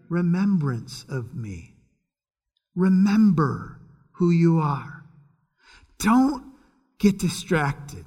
remembrance 0.10 1.06
of 1.10 1.36
me. 1.36 1.76
Remember 2.76 3.80
who 4.14 4.32
you 4.32 4.60
are. 4.60 4.99
Don't 6.00 6.54
get 6.98 7.20
distracted. 7.20 8.06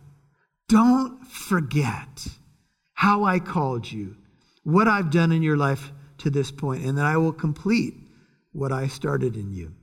Don't 0.68 1.26
forget 1.26 2.26
how 2.94 3.24
I 3.24 3.38
called 3.38 3.90
you, 3.90 4.16
what 4.64 4.88
I've 4.88 5.10
done 5.10 5.32
in 5.32 5.42
your 5.42 5.56
life 5.56 5.92
to 6.18 6.30
this 6.30 6.50
point, 6.50 6.84
and 6.84 6.96
that 6.98 7.04
I 7.04 7.16
will 7.16 7.32
complete 7.32 7.94
what 8.52 8.72
I 8.72 8.86
started 8.86 9.36
in 9.36 9.52
you. 9.52 9.74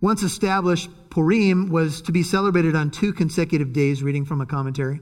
Once 0.00 0.22
established, 0.22 0.90
Purim 1.10 1.70
was 1.70 2.02
to 2.02 2.12
be 2.12 2.22
celebrated 2.22 2.76
on 2.76 2.90
two 2.90 3.12
consecutive 3.12 3.72
days, 3.72 4.02
reading 4.02 4.24
from 4.24 4.40
a 4.40 4.46
commentary. 4.46 5.00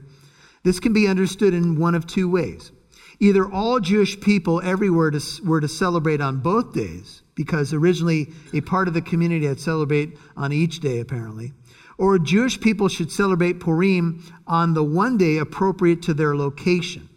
This 0.63 0.79
can 0.79 0.93
be 0.93 1.07
understood 1.07 1.53
in 1.53 1.77
one 1.77 1.93
of 1.93 2.07
two 2.07 2.29
ways. 2.29 2.71
Either 3.19 3.49
all 3.49 3.79
Jewish 3.79 4.19
people 4.19 4.61
everywhere 4.61 5.11
to, 5.11 5.21
were 5.45 5.61
to 5.61 5.67
celebrate 5.67 6.21
on 6.21 6.39
both 6.39 6.73
days, 6.73 7.21
because 7.35 7.73
originally 7.73 8.33
a 8.53 8.61
part 8.61 8.87
of 8.87 8.93
the 8.93 9.01
community 9.01 9.45
had 9.45 9.59
celebrate 9.59 10.17
on 10.35 10.51
each 10.51 10.79
day, 10.79 10.99
apparently, 10.99 11.53
or 11.97 12.19
Jewish 12.19 12.59
people 12.59 12.87
should 12.87 13.11
celebrate 13.11 13.59
Purim 13.59 14.23
on 14.47 14.73
the 14.73 14.83
one 14.83 15.17
day 15.17 15.37
appropriate 15.37 16.01
to 16.03 16.13
their 16.13 16.35
location. 16.35 17.09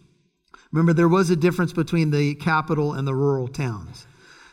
Remember, 0.71 0.93
there 0.93 1.07
was 1.07 1.29
a 1.29 1.35
difference 1.35 1.73
between 1.73 2.11
the 2.11 2.35
capital 2.35 2.93
and 2.93 3.07
the 3.07 3.15
rural 3.15 3.47
towns. 3.47 4.05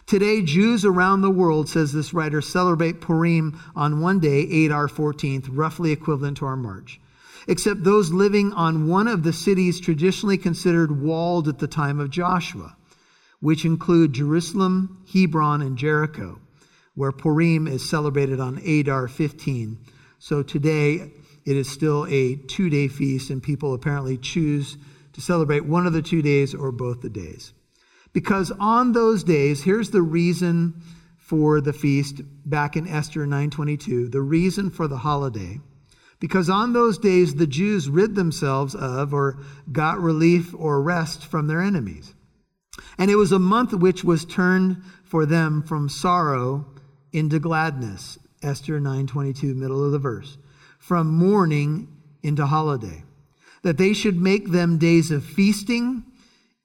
Today, 0.06 0.42
Jews 0.42 0.84
around 0.84 1.22
the 1.22 1.30
world, 1.30 1.68
says 1.68 1.92
this 1.92 2.12
writer, 2.12 2.42
celebrate 2.42 3.00
Purim 3.00 3.58
on 3.74 4.00
one 4.00 4.20
day, 4.20 4.64
Adar 4.64 4.87
14th, 4.87 5.48
roughly 5.50 5.92
equivalent 5.92 6.37
to 6.38 6.46
our 6.46 6.56
March. 6.56 7.00
Except 7.48 7.82
those 7.82 8.10
living 8.10 8.52
on 8.52 8.87
one 8.87 9.08
of 9.08 9.22
the 9.22 9.32
cities 9.32 9.80
traditionally 9.80 10.38
considered 10.38 11.02
walled 11.02 11.48
at 11.48 11.58
the 11.58 11.66
time 11.66 12.00
of 12.00 12.10
Joshua, 12.10 12.76
which 13.40 13.64
include 13.64 14.12
Jerusalem, 14.12 15.04
Hebron, 15.12 15.62
and 15.62 15.76
Jericho, 15.76 16.38
where 16.94 17.12
Purim 17.12 17.66
is 17.66 17.88
celebrated 17.88 18.40
on 18.40 18.58
Adar 18.58 19.08
15. 19.08 19.78
So 20.24 20.42
today, 20.42 21.12
it 21.44 21.54
is 21.54 21.68
still 21.68 22.06
a 22.08 22.37
two 22.37 22.70
day 22.70 22.88
feast, 22.88 23.28
and 23.28 23.42
people 23.42 23.74
apparently 23.74 24.16
choose 24.16 24.78
to 25.12 25.20
celebrate 25.20 25.66
one 25.66 25.87
of 25.87 25.92
the 25.92 26.00
two 26.00 26.22
days 26.22 26.54
or 26.54 26.72
both 26.72 27.02
the 27.02 27.10
days. 27.10 27.52
Because 28.14 28.50
on 28.58 28.92
those 28.92 29.22
days, 29.22 29.62
here's 29.62 29.90
the 29.90 30.00
reason 30.00 30.80
for 31.18 31.60
the 31.60 31.74
feast 31.74 32.22
back 32.46 32.74
in 32.74 32.88
Esther 32.88 33.26
9:22, 33.26 34.08
the 34.08 34.22
reason 34.22 34.70
for 34.70 34.88
the 34.88 34.96
holiday. 34.96 35.60
Because 36.20 36.48
on 36.48 36.72
those 36.72 36.96
days 36.96 37.34
the 37.34 37.46
Jews 37.46 37.90
rid 37.90 38.14
themselves 38.14 38.74
of 38.74 39.12
or 39.12 39.40
got 39.70 40.00
relief 40.00 40.54
or 40.56 40.80
rest 40.80 41.26
from 41.26 41.48
their 41.48 41.60
enemies. 41.60 42.14
And 42.96 43.10
it 43.10 43.16
was 43.16 43.32
a 43.32 43.38
month 43.38 43.74
which 43.74 44.02
was 44.02 44.24
turned 44.24 44.82
for 45.04 45.26
them 45.26 45.62
from 45.62 45.90
sorrow 45.90 46.64
into 47.12 47.38
gladness. 47.38 48.18
Esther 48.44 48.80
9:22, 48.80 49.54
middle 49.54 49.85
of 49.85 49.92
the 49.92 49.98
verse. 49.98 50.37
From 50.78 51.09
mourning 51.09 51.88
into 52.22 52.46
holiday. 52.46 53.04
That 53.62 53.78
they 53.78 53.92
should 53.92 54.20
make 54.20 54.50
them 54.50 54.78
days 54.78 55.11
of 55.11 55.24
feasting 55.24 56.04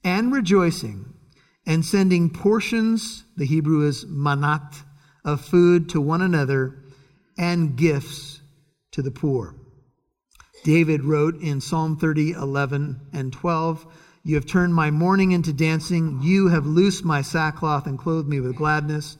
and 0.03 0.31
rejoicing 0.31 1.13
and 1.65 1.85
sending 1.85 2.29
portions, 2.29 3.23
the 3.37 3.45
Hebrew 3.45 3.87
is 3.87 4.03
manat, 4.05 4.83
of 5.23 5.41
food 5.41 5.89
to 5.89 6.01
one 6.01 6.21
another 6.21 6.79
and 7.37 7.75
gifts 7.75 8.41
to 8.91 9.01
the 9.01 9.11
poor. 9.11 9.55
David 10.63 11.03
wrote 11.03 11.39
in 11.41 11.61
Psalm 11.61 11.95
30, 11.97 12.31
11 12.31 12.99
and 13.13 13.31
12, 13.31 13.85
You 14.23 14.35
have 14.35 14.45
turned 14.45 14.73
my 14.73 14.91
mourning 14.91 15.31
into 15.31 15.53
dancing. 15.53 16.19
You 16.21 16.47
have 16.47 16.65
loosed 16.65 17.05
my 17.05 17.21
sackcloth 17.21 17.85
and 17.85 17.99
clothed 17.99 18.27
me 18.27 18.39
with 18.39 18.55
gladness, 18.55 19.17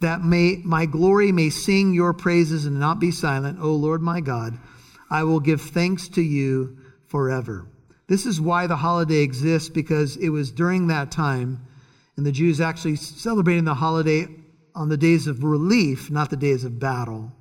that 0.00 0.22
may, 0.22 0.60
my 0.64 0.86
glory 0.86 1.32
may 1.32 1.50
sing 1.50 1.94
your 1.94 2.12
praises 2.12 2.66
and 2.66 2.80
not 2.80 2.98
be 2.98 3.10
silent. 3.10 3.58
O 3.60 3.72
Lord 3.72 4.02
my 4.02 4.20
God, 4.20 4.58
I 5.10 5.24
will 5.24 5.40
give 5.40 5.60
thanks 5.60 6.08
to 6.08 6.22
you 6.22 6.78
forever. 7.06 7.66
This 8.06 8.26
is 8.26 8.40
why 8.40 8.66
the 8.66 8.76
holiday 8.76 9.18
exists, 9.18 9.68
because 9.68 10.16
it 10.16 10.30
was 10.30 10.50
during 10.50 10.88
that 10.88 11.10
time 11.10 11.66
and 12.16 12.26
the 12.26 12.32
Jews 12.32 12.60
actually 12.60 12.96
celebrating 12.96 13.64
the 13.64 13.74
holiday 13.74 14.26
on 14.74 14.90
the 14.90 14.96
days 14.96 15.26
of 15.26 15.42
relief, 15.42 16.10
not 16.10 16.28
the 16.28 16.36
days 16.36 16.64
of 16.64 16.78
battle. 16.78 17.32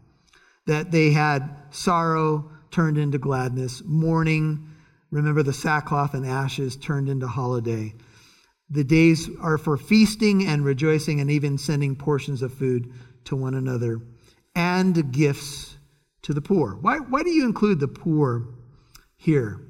That 0.68 0.92
they 0.92 1.12
had 1.12 1.50
sorrow 1.72 2.50
turned 2.72 2.98
into 2.98 3.18
gladness, 3.18 3.82
mourning, 3.86 4.70
remember 5.12 5.44
the 5.44 5.52
sackcloth 5.54 6.14
and 6.14 6.26
ashes 6.26 6.76
turned 6.76 7.10
into 7.10 7.28
holiday. 7.28 7.94
The 8.70 8.84
days 8.84 9.30
are 9.42 9.58
for 9.58 9.78
feasting 9.78 10.48
and 10.48 10.64
rejoicing 10.64 11.20
and 11.20 11.32
even 11.32 11.58
sending 11.58 11.96
portions 11.96 12.42
of 12.42 12.54
food 12.54 12.94
to 13.26 13.36
one 13.36 13.56
another 13.56 14.00
and 14.56 15.12
gifts 15.12 15.78
to 16.24 16.34
the 16.34 16.42
poor. 16.42 16.76
Why, 16.76 16.98
why 16.98 17.24
do 17.24 17.30
you 17.30 17.46
include 17.46 17.80
the 17.80 17.88
poor 17.88 18.48
here? 19.18 19.62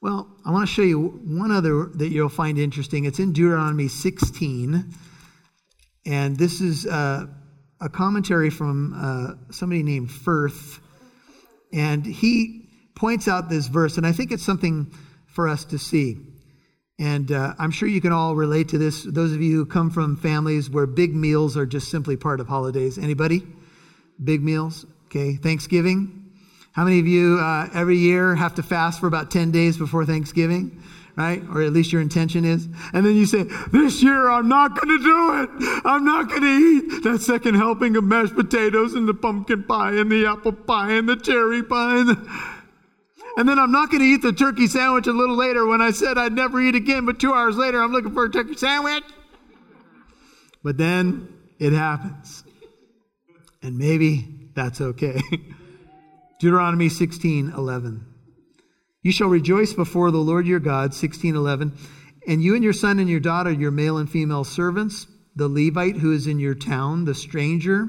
Well, 0.00 0.36
I 0.44 0.50
want 0.50 0.68
to 0.68 0.74
show 0.74 0.82
you 0.82 1.08
one 1.24 1.50
other 1.50 1.86
that 1.94 2.08
you'll 2.08 2.28
find 2.28 2.58
interesting. 2.58 3.04
It's 3.04 3.18
in 3.18 3.32
Deuteronomy 3.32 3.88
16. 3.88 4.94
And 6.06 6.36
this 6.36 6.60
is 6.60 6.86
uh, 6.86 7.26
a 7.80 7.88
commentary 7.88 8.50
from 8.50 8.92
uh, 8.94 9.52
somebody 9.52 9.82
named 9.82 10.10
Firth. 10.10 10.80
And 11.72 12.04
he 12.04 12.68
points 12.94 13.28
out 13.28 13.48
this 13.48 13.66
verse, 13.66 13.96
and 13.96 14.06
I 14.06 14.12
think 14.12 14.30
it's 14.30 14.44
something 14.44 14.92
for 15.26 15.48
us 15.48 15.64
to 15.66 15.78
see. 15.78 16.18
And 16.98 17.32
uh, 17.32 17.54
I'm 17.58 17.70
sure 17.70 17.88
you 17.88 18.00
can 18.00 18.12
all 18.12 18.36
relate 18.36 18.68
to 18.68 18.78
this. 18.78 19.02
Those 19.02 19.32
of 19.32 19.42
you 19.42 19.56
who 19.56 19.66
come 19.66 19.90
from 19.90 20.16
families 20.16 20.70
where 20.70 20.86
big 20.86 21.14
meals 21.14 21.56
are 21.56 21.66
just 21.66 21.90
simply 21.90 22.16
part 22.16 22.40
of 22.40 22.46
holidays. 22.46 22.98
Anybody? 22.98 23.42
Big 24.22 24.42
meals? 24.42 24.86
Okay. 25.06 25.34
Thanksgiving? 25.34 26.30
How 26.72 26.84
many 26.84 27.00
of 27.00 27.06
you 27.06 27.38
uh, 27.38 27.68
every 27.74 27.98
year 27.98 28.34
have 28.34 28.54
to 28.56 28.62
fast 28.62 29.00
for 29.00 29.06
about 29.06 29.30
10 29.30 29.50
days 29.50 29.76
before 29.76 30.04
Thanksgiving? 30.04 30.82
Right? 31.16 31.42
Or 31.52 31.62
at 31.62 31.72
least 31.72 31.92
your 31.92 32.02
intention 32.02 32.44
is. 32.44 32.66
And 32.92 33.06
then 33.06 33.14
you 33.14 33.26
say, 33.26 33.44
This 33.70 34.02
year 34.02 34.28
I'm 34.28 34.48
not 34.48 34.74
going 34.74 34.98
to 34.98 35.04
do 35.04 35.42
it. 35.42 35.82
I'm 35.84 36.04
not 36.04 36.28
going 36.28 36.42
to 36.42 36.46
eat 36.48 37.02
that 37.04 37.22
second 37.22 37.54
helping 37.54 37.96
of 37.96 38.02
mashed 38.02 38.34
potatoes 38.34 38.94
and 38.94 39.06
the 39.06 39.14
pumpkin 39.14 39.62
pie 39.62 39.92
and 39.92 40.10
the 40.10 40.26
apple 40.26 40.52
pie 40.52 40.92
and 40.92 41.08
the 41.08 41.16
cherry 41.16 41.62
pie. 41.62 42.04
And 43.36 43.48
then 43.48 43.58
I'm 43.58 43.72
not 43.72 43.90
going 43.90 44.00
to 44.00 44.06
eat 44.06 44.22
the 44.22 44.32
turkey 44.32 44.68
sandwich 44.68 45.06
a 45.06 45.12
little 45.12 45.36
later 45.36 45.66
when 45.66 45.80
I 45.80 45.90
said 45.90 46.18
I'd 46.18 46.32
never 46.32 46.60
eat 46.60 46.76
again, 46.76 47.04
but 47.04 47.18
two 47.18 47.32
hours 47.32 47.56
later 47.56 47.82
I'm 47.82 47.92
looking 47.92 48.14
for 48.14 48.24
a 48.24 48.30
turkey 48.30 48.54
sandwich. 48.54 49.04
But 50.62 50.78
then 50.78 51.28
it 51.58 51.72
happens. 51.72 52.44
And 53.62 53.76
maybe 53.76 54.50
that's 54.54 54.80
okay. 54.80 55.20
Deuteronomy 56.40 56.88
16 56.88 57.52
11. 57.56 58.06
You 59.02 59.12
shall 59.12 59.28
rejoice 59.28 59.72
before 59.72 60.10
the 60.10 60.18
Lord 60.18 60.46
your 60.46 60.60
God, 60.60 60.94
16 60.94 61.34
11. 61.34 61.76
And 62.26 62.42
you 62.42 62.54
and 62.54 62.62
your 62.62 62.72
son 62.72 62.98
and 62.98 63.08
your 63.08 63.20
daughter, 63.20 63.50
your 63.50 63.70
male 63.70 63.98
and 63.98 64.08
female 64.08 64.44
servants, 64.44 65.06
the 65.36 65.48
Levite 65.48 65.96
who 65.96 66.12
is 66.12 66.26
in 66.26 66.38
your 66.38 66.54
town, 66.54 67.04
the 67.04 67.14
stranger, 67.14 67.88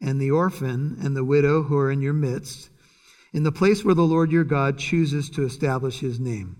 and 0.00 0.20
the 0.20 0.30
orphan, 0.30 0.98
and 1.02 1.16
the 1.16 1.24
widow 1.24 1.62
who 1.62 1.76
are 1.76 1.90
in 1.90 2.02
your 2.02 2.12
midst 2.12 2.70
in 3.34 3.42
the 3.42 3.52
place 3.52 3.84
where 3.84 3.96
the 3.96 4.02
Lord 4.02 4.30
your 4.30 4.44
God 4.44 4.78
chooses 4.78 5.28
to 5.30 5.44
establish 5.44 5.98
his 5.98 6.20
name. 6.20 6.56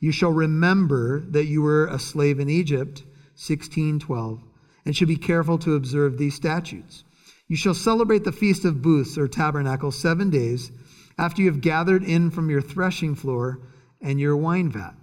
You 0.00 0.12
shall 0.12 0.32
remember 0.32 1.20
that 1.30 1.44
you 1.44 1.60
were 1.60 1.86
a 1.86 1.98
slave 1.98 2.40
in 2.40 2.48
Egypt, 2.48 3.02
1612, 3.36 4.42
and 4.86 4.96
should 4.96 5.08
be 5.08 5.16
careful 5.16 5.58
to 5.58 5.74
observe 5.74 6.16
these 6.16 6.34
statutes. 6.34 7.04
You 7.48 7.56
shall 7.56 7.74
celebrate 7.74 8.24
the 8.24 8.32
feast 8.32 8.64
of 8.64 8.80
booths 8.80 9.18
or 9.18 9.28
tabernacles 9.28 9.98
seven 9.98 10.30
days 10.30 10.72
after 11.18 11.42
you 11.42 11.50
have 11.50 11.60
gathered 11.60 12.02
in 12.02 12.30
from 12.30 12.48
your 12.48 12.62
threshing 12.62 13.14
floor 13.14 13.60
and 14.00 14.18
your 14.18 14.36
wine 14.36 14.70
vat. 14.70 14.94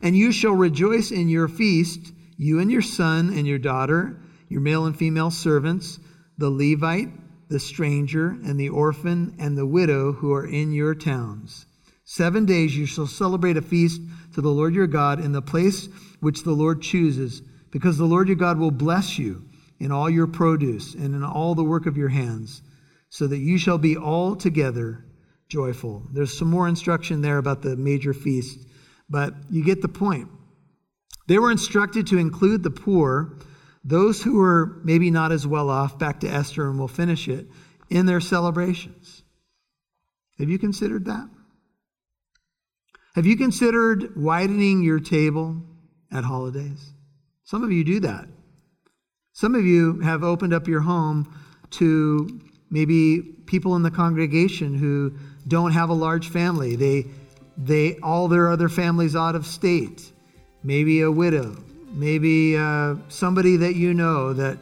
And 0.00 0.16
you 0.16 0.30
shall 0.30 0.52
rejoice 0.52 1.10
in 1.10 1.28
your 1.28 1.48
feast, 1.48 2.12
you 2.36 2.60
and 2.60 2.70
your 2.70 2.82
son 2.82 3.30
and 3.30 3.48
your 3.48 3.58
daughter, 3.58 4.20
your 4.48 4.60
male 4.60 4.86
and 4.86 4.96
female 4.96 5.30
servants, 5.32 5.98
the 6.38 6.50
Levite, 6.50 7.10
the 7.50 7.60
stranger, 7.60 8.28
and 8.28 8.58
the 8.58 8.68
orphan, 8.70 9.34
and 9.38 9.58
the 9.58 9.66
widow 9.66 10.12
who 10.12 10.32
are 10.32 10.46
in 10.46 10.72
your 10.72 10.94
towns. 10.94 11.66
Seven 12.04 12.46
days 12.46 12.76
you 12.76 12.86
shall 12.86 13.06
celebrate 13.06 13.56
a 13.56 13.62
feast 13.62 14.00
to 14.34 14.40
the 14.40 14.50
Lord 14.50 14.74
your 14.74 14.86
God 14.86 15.22
in 15.22 15.32
the 15.32 15.42
place 15.42 15.88
which 16.20 16.44
the 16.44 16.52
Lord 16.52 16.80
chooses, 16.80 17.42
because 17.70 17.98
the 17.98 18.04
Lord 18.04 18.28
your 18.28 18.36
God 18.36 18.58
will 18.58 18.70
bless 18.70 19.18
you 19.18 19.44
in 19.78 19.92
all 19.92 20.08
your 20.08 20.26
produce 20.26 20.94
and 20.94 21.14
in 21.14 21.24
all 21.24 21.54
the 21.54 21.64
work 21.64 21.86
of 21.86 21.96
your 21.96 22.08
hands, 22.08 22.62
so 23.10 23.26
that 23.26 23.38
you 23.38 23.58
shall 23.58 23.78
be 23.78 23.96
altogether 23.96 25.04
joyful. 25.48 26.06
There's 26.12 26.36
some 26.36 26.48
more 26.48 26.68
instruction 26.68 27.20
there 27.20 27.38
about 27.38 27.62
the 27.62 27.76
major 27.76 28.14
feast, 28.14 28.60
but 29.08 29.34
you 29.50 29.64
get 29.64 29.82
the 29.82 29.88
point. 29.88 30.28
They 31.26 31.38
were 31.38 31.50
instructed 31.50 32.06
to 32.08 32.18
include 32.18 32.62
the 32.62 32.70
poor 32.70 33.36
those 33.82 34.22
who 34.22 34.40
are 34.40 34.80
maybe 34.84 35.10
not 35.10 35.32
as 35.32 35.46
well 35.46 35.70
off, 35.70 35.98
back 35.98 36.20
to 36.20 36.28
Esther, 36.28 36.68
and 36.68 36.78
we'll 36.78 36.88
finish 36.88 37.28
it, 37.28 37.46
in 37.88 38.06
their 38.06 38.20
celebrations. 38.20 39.22
Have 40.38 40.48
you 40.48 40.58
considered 40.58 41.06
that? 41.06 41.28
Have 43.14 43.26
you 43.26 43.36
considered 43.36 44.16
widening 44.16 44.82
your 44.82 45.00
table 45.00 45.62
at 46.12 46.24
holidays? 46.24 46.92
Some 47.44 47.64
of 47.64 47.72
you 47.72 47.82
do 47.82 48.00
that. 48.00 48.28
Some 49.32 49.54
of 49.54 49.64
you 49.64 50.00
have 50.00 50.22
opened 50.22 50.54
up 50.54 50.68
your 50.68 50.80
home 50.80 51.34
to 51.70 52.40
maybe 52.70 53.20
people 53.46 53.74
in 53.76 53.82
the 53.82 53.90
congregation 53.90 54.74
who 54.74 55.14
don't 55.48 55.72
have 55.72 55.88
a 55.88 55.94
large 55.94 56.28
family. 56.28 56.76
They, 56.76 57.06
they, 57.56 57.96
all 58.02 58.28
their 58.28 58.50
other 58.50 58.68
families 58.68 59.16
out 59.16 59.34
of 59.34 59.46
state. 59.46 60.12
Maybe 60.62 61.00
a 61.00 61.10
widow, 61.10 61.56
maybe 61.90 62.56
uh, 62.56 62.94
somebody 63.08 63.56
that 63.56 63.74
you 63.74 63.94
know 63.94 64.32
that 64.32 64.58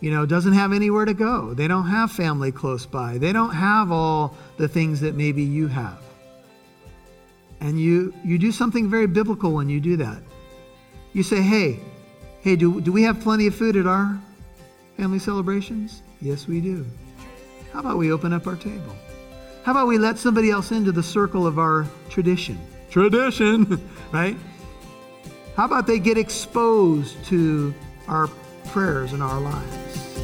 you 0.00 0.10
know 0.10 0.26
doesn't 0.26 0.52
have 0.52 0.72
anywhere 0.72 1.04
to 1.04 1.14
go. 1.14 1.54
They 1.54 1.68
don't 1.68 1.86
have 1.86 2.12
family 2.12 2.52
close 2.52 2.86
by. 2.86 3.18
They 3.18 3.32
don't 3.32 3.54
have 3.54 3.90
all 3.90 4.34
the 4.56 4.68
things 4.68 5.00
that 5.00 5.14
maybe 5.14 5.42
you 5.42 5.68
have. 5.68 6.00
And 7.60 7.80
you 7.80 8.14
you 8.24 8.38
do 8.38 8.52
something 8.52 8.88
very 8.88 9.06
biblical 9.06 9.52
when 9.52 9.68
you 9.68 9.80
do 9.80 9.96
that. 9.96 10.18
You 11.12 11.22
say 11.22 11.42
hey 11.42 11.80
hey 12.40 12.56
do, 12.56 12.80
do 12.80 12.92
we 12.92 13.02
have 13.02 13.20
plenty 13.20 13.46
of 13.46 13.54
food 13.54 13.76
at 13.76 13.86
our 13.86 14.18
family 14.96 15.18
celebrations? 15.18 16.02
Yes 16.20 16.46
we 16.46 16.60
do. 16.60 16.86
How 17.72 17.80
about 17.80 17.98
we 17.98 18.12
open 18.12 18.32
up 18.32 18.46
our 18.46 18.56
table? 18.56 18.96
How 19.62 19.72
about 19.72 19.86
we 19.86 19.98
let 19.98 20.18
somebody 20.18 20.50
else 20.50 20.72
into 20.72 20.90
the 20.90 21.02
circle 21.02 21.46
of 21.46 21.58
our 21.58 21.86
tradition? 22.08 22.58
Tradition. 22.90 23.80
Right 24.12 24.36
how 25.60 25.66
about 25.66 25.86
they 25.86 25.98
get 25.98 26.16
exposed 26.16 27.22
to 27.22 27.74
our 28.08 28.28
prayers 28.68 29.12
and 29.12 29.22
our 29.22 29.38
lives? 29.38 30.18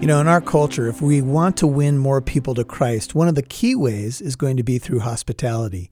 You 0.00 0.06
know, 0.06 0.18
in 0.18 0.26
our 0.26 0.40
culture, 0.40 0.88
if 0.88 1.02
we 1.02 1.20
want 1.20 1.58
to 1.58 1.66
win 1.66 1.98
more 1.98 2.22
people 2.22 2.54
to 2.54 2.64
Christ, 2.64 3.14
one 3.14 3.28
of 3.28 3.34
the 3.34 3.42
key 3.42 3.74
ways 3.74 4.22
is 4.22 4.36
going 4.36 4.56
to 4.56 4.62
be 4.62 4.78
through 4.78 5.00
hospitality. 5.00 5.90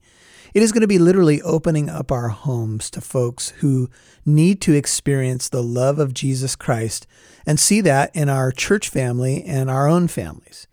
It 0.55 0.63
is 0.63 0.71
going 0.71 0.81
to 0.81 0.87
be 0.87 0.97
literally 0.97 1.39
opening 1.43 1.87
up 1.87 2.11
our 2.11 2.29
homes 2.29 2.89
to 2.89 2.99
folks 2.99 3.49
who 3.59 3.87
need 4.25 4.59
to 4.61 4.73
experience 4.73 5.49
the 5.49 5.61
love 5.61 5.99
of 5.99 6.15
Jesus 6.15 6.55
Christ 6.55 7.05
and 7.45 7.59
see 7.59 7.79
that 7.81 8.09
in 8.15 8.27
our 8.27 8.51
church 8.51 8.89
family 8.89 9.43
and 9.43 9.69
our 9.69 9.87
own 9.87 10.07
families. 10.07 10.67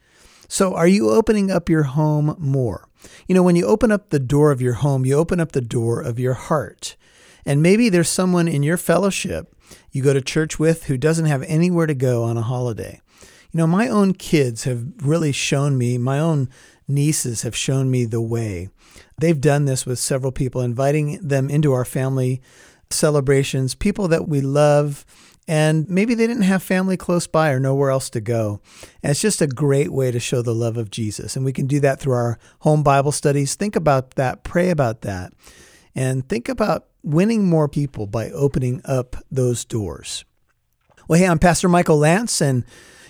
So, 0.49 0.75
are 0.75 0.89
you 0.89 1.11
opening 1.11 1.51
up 1.51 1.69
your 1.69 1.83
home 1.83 2.35
more? 2.39 2.88
You 3.27 3.35
know, 3.35 3.43
when 3.43 3.57
you 3.57 3.67
open 3.67 3.93
up 3.93 4.11
the 4.11 4.19
door 4.19 4.51
of 4.51 4.61
your 4.61 4.75
home, 4.75 5.05
you 5.05 5.15
open 5.15 5.41
up 5.41 5.53
the 5.53 5.61
door 5.61 6.01
of 6.01 6.19
your 6.19 6.35
heart. 6.35 6.97
And 7.45 7.63
maybe 7.63 7.89
there's 7.89 8.09
someone 8.09 8.49
in 8.49 8.63
your 8.63 8.77
fellowship 8.77 9.55
you 9.91 10.03
go 10.03 10.13
to 10.13 10.21
church 10.21 10.59
with 10.59 10.85
who 10.85 10.97
doesn't 10.97 11.27
have 11.27 11.43
anywhere 11.45 11.87
to 11.87 11.95
go 11.95 12.25
on 12.25 12.37
a 12.37 12.43
holiday. 12.43 13.01
You 13.53 13.59
know, 13.59 13.67
my 13.67 13.89
own 13.89 14.15
kids 14.15 14.65
have 14.65 14.85
really 15.03 15.33
shown 15.33 15.79
me, 15.79 15.99
my 15.99 16.19
own 16.19 16.49
nieces 16.87 17.43
have 17.43 17.57
shown 17.57 17.91
me 17.91 18.05
the 18.05 18.21
way. 18.21 18.69
They've 19.19 19.41
done 19.41 19.65
this 19.65 19.87
with 19.87 19.99
several 19.99 20.33
people, 20.33 20.61
inviting 20.61 21.19
them 21.27 21.51
into 21.51 21.73
our 21.73 21.85
family 21.85 22.41
celebrations, 22.91 23.75
people 23.75 24.09
that 24.09 24.29
we 24.29 24.41
love 24.41 25.05
and 25.49 25.89
maybe 25.89 26.15
they 26.15 26.27
didn't 26.27 26.43
have 26.43 26.63
family 26.63 26.99
close 26.99 27.27
by 27.27 27.51
or 27.51 27.59
nowhere 27.59 27.89
else 27.89 28.11
to 28.11 28.21
go. 28.21 28.61
And 29.03 29.11
it's 29.11 29.23
just 29.23 29.41
a 29.41 29.47
great 29.47 29.91
way 29.91 30.11
to 30.11 30.21
show 30.21 30.43
the 30.43 30.55
love 30.55 30.77
of 30.77 30.91
Jesus. 30.91 31.35
And 31.35 31.45
we 31.45 31.55
can 31.55 31.67
do 31.67 31.81
that 31.81 31.99
through 31.99 32.13
our 32.13 32.39
home 32.61 32.83
Bible 32.83 33.13
studies. 33.13 33.55
Think 33.55 33.75
about 33.75 34.13
that, 34.13 34.45
pray 34.45 34.69
about 34.69 35.01
that, 35.01 35.33
and 35.95 36.29
think 36.29 36.51
about 36.51 36.87
winning 37.03 37.49
more 37.49 37.67
people 37.67 38.07
by 38.07 38.31
opening 38.31 38.83
up 38.85 39.17
those 39.31 39.65
doors. 39.65 40.27
Well, 41.09 41.19
hey, 41.19 41.27
I'm 41.27 41.39
Pastor 41.39 41.71
Michael 41.71 41.97
Lance, 41.97 42.43
and 42.43 42.67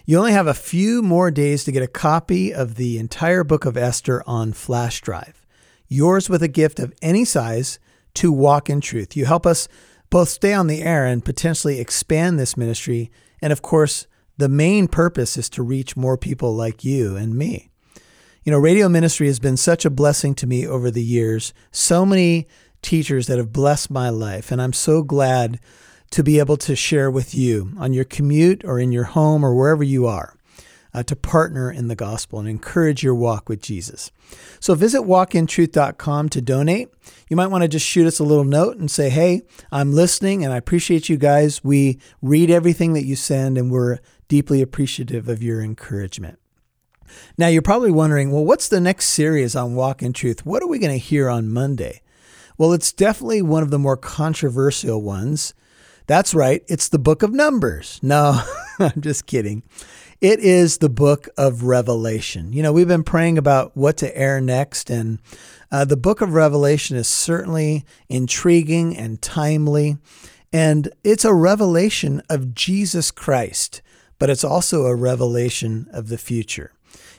you 0.07 0.17
only 0.17 0.31
have 0.31 0.47
a 0.47 0.55
few 0.55 1.03
more 1.03 1.33
days 1.33 1.65
to 1.65 1.73
get 1.73 1.83
a 1.83 1.89
copy 1.89 2.55
of 2.55 2.77
the 2.77 2.99
entire 2.99 3.43
book 3.43 3.65
of 3.65 3.77
Esther 3.77 4.23
on 4.29 4.53
flash 4.53 5.01
drive. 5.01 5.45
Yours 5.89 6.31
with 6.31 6.45
a 6.45 6.49
gift 6.49 6.79
of 6.79 6.95
any 7.03 7.25
size 7.25 7.81
to 8.15 8.31
walk 8.31 8.71
in 8.71 8.81
truth. 8.81 9.17
You 9.17 9.25
help 9.25 9.45
us 9.45 9.67
both 10.11 10.29
stay 10.29 10.53
on 10.53 10.67
the 10.67 10.83
air 10.83 11.05
and 11.05 11.25
potentially 11.25 11.81
expand 11.81 12.39
this 12.39 12.57
ministry. 12.57 13.11
And 13.41 13.53
of 13.53 13.63
course, 13.63 14.07
the 14.37 14.49
main 14.49 14.89
purpose 14.89 15.37
is 15.37 15.49
to 15.51 15.63
reach 15.63 15.97
more 15.97 16.17
people 16.17 16.55
like 16.55 16.85
you 16.85 17.17
and 17.17 17.35
me. 17.35 17.71
You 18.45 18.53
know, 18.53 18.59
radio 18.59 18.89
ministry 18.89 19.27
has 19.27 19.39
been 19.39 19.57
such 19.57 19.85
a 19.85 19.91
blessing 19.91 20.35
to 20.37 20.47
me 20.47 20.67
over 20.67 20.91
the 20.91 21.03
years. 21.03 21.53
So 21.71 22.07
many 22.07 22.47
teachers 22.81 23.27
that 23.27 23.39
have 23.39 23.53
blessed 23.53 23.91
my 23.91 24.09
life. 24.09 24.51
And 24.51 24.63
I'm 24.63 24.73
so 24.73 25.03
glad 25.03 25.59
to 26.13 26.23
be 26.23 26.39
able 26.39 26.57
to 26.57 26.75
share 26.75 27.11
with 27.11 27.35
you 27.35 27.73
on 27.77 27.93
your 27.93 28.05
commute 28.05 28.65
or 28.65 28.79
in 28.79 28.93
your 28.93 29.05
home 29.05 29.45
or 29.45 29.55
wherever 29.55 29.85
you 29.85 30.07
are 30.07 30.38
uh, 30.95 31.03
to 31.05 31.17
partner 31.17 31.71
in 31.71 31.89
the 31.89 31.95
gospel 31.95 32.39
and 32.39 32.49
encourage 32.49 33.03
your 33.03 33.15
walk 33.15 33.49
with 33.49 33.63
Jesus. 33.63 34.11
So 34.61 34.75
visit 34.75 35.03
walkintruth.com 35.03 36.29
to 36.31 36.41
donate. 36.41 36.89
You 37.29 37.37
might 37.37 37.49
want 37.49 37.63
to 37.63 37.69
just 37.69 37.87
shoot 37.87 38.07
us 38.07 38.19
a 38.19 38.25
little 38.25 38.45
note 38.45 38.77
and 38.77 38.91
say, 38.91 39.11
hey, 39.11 39.43
I'm 39.71 39.93
listening 39.93 40.45
and 40.45 40.53
I 40.53 40.57
appreciate 40.57 41.09
you 41.09 41.17
guys. 41.17 41.63
We 41.63 41.99
read 42.23 42.51
everything 42.51 42.95
that 42.95 43.05
you 43.05 43.17
send 43.17 43.59
and 43.59 43.71
we're 43.71 43.99
deeply 44.29 44.63
appreciative 44.63 45.29
of 45.29 45.43
your 45.43 45.63
encouragement. 45.63 46.39
Now, 47.37 47.49
you're 47.49 47.63
probably 47.63 47.91
wondering, 47.91 48.31
well, 48.31 48.45
what's 48.45 48.69
the 48.69 48.81
next 48.81 49.07
series 49.07 49.57
on 49.57 49.75
Walk 49.75 50.03
in 50.03 50.13
Truth? 50.13 50.45
What 50.45 50.63
are 50.63 50.69
we 50.69 50.79
going 50.79 50.93
to 50.93 50.99
hear 50.99 51.29
on 51.29 51.51
Monday? 51.51 52.03
Well, 52.59 52.73
it's 52.73 52.93
definitely 52.93 53.41
one 53.41 53.63
of 53.63 53.71
the 53.71 53.79
more 53.79 53.97
controversial 53.97 55.01
ones. 55.01 55.55
That's 56.07 56.35
right, 56.35 56.63
it's 56.69 56.89
the 56.89 56.99
book 56.99 57.23
of 57.23 57.33
Numbers. 57.33 58.01
No, 58.03 58.43
I'm 58.79 59.01
just 59.01 59.27
kidding. 59.27 59.63
It 60.21 60.41
is 60.41 60.79
the 60.79 60.89
book 60.89 61.29
of 61.37 61.63
Revelation. 61.63 62.53
You 62.53 62.61
know, 62.65 62.73
we've 62.73 62.89
been 62.89 63.05
praying 63.05 63.39
about 63.39 63.77
what 63.77 63.97
to 63.99 64.19
air 64.19 64.41
next, 64.41 64.91
and 64.91 65.21
uh, 65.71 65.85
the 65.85 65.97
book 65.97 66.21
of 66.21 66.35
Revelation 66.35 66.97
is 66.97 67.07
certainly 67.07 67.85
intriguing 68.09 68.97
and 68.97 69.23
timely. 69.23 69.97
And 70.53 70.89
it's 71.05 71.25
a 71.25 71.33
revelation 71.33 72.21
of 72.29 72.53
Jesus 72.53 73.13
Christ, 73.13 73.81
but 74.19 74.29
it's 74.29 74.43
also 74.43 74.87
a 74.87 74.97
revelation 74.97 75.87
of 75.93 76.09
the 76.09 76.19
future. 76.19 76.73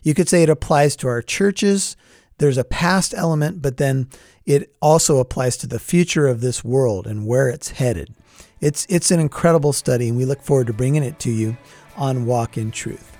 You 0.03 0.13
could 0.13 0.27
say 0.27 0.43
it 0.43 0.49
applies 0.49 0.97
to 0.97 1.07
our 1.07 1.21
churches. 1.21 1.95
There's 2.37 2.57
a 2.57 2.65
past 2.65 3.13
element, 3.13 3.61
but 3.61 3.77
then 3.77 4.09
it 4.45 4.75
also 4.81 5.19
applies 5.19 5.55
to 5.57 5.67
the 5.67 5.79
future 5.79 6.27
of 6.27 6.41
this 6.41 6.65
world 6.65 7.07
and 7.07 7.25
where 7.25 7.47
it's 7.47 7.71
headed. 7.71 8.13
It's, 8.59 8.85
it's 8.89 9.09
an 9.09 9.21
incredible 9.21 9.71
study, 9.71 10.09
and 10.09 10.17
we 10.17 10.25
look 10.25 10.41
forward 10.41 10.67
to 10.67 10.73
bringing 10.73 11.03
it 11.03 11.17
to 11.19 11.31
you 11.31 11.55
on 11.99 12.25
Walk 12.25 12.57
in 12.57 12.71
Truth. 12.71 13.15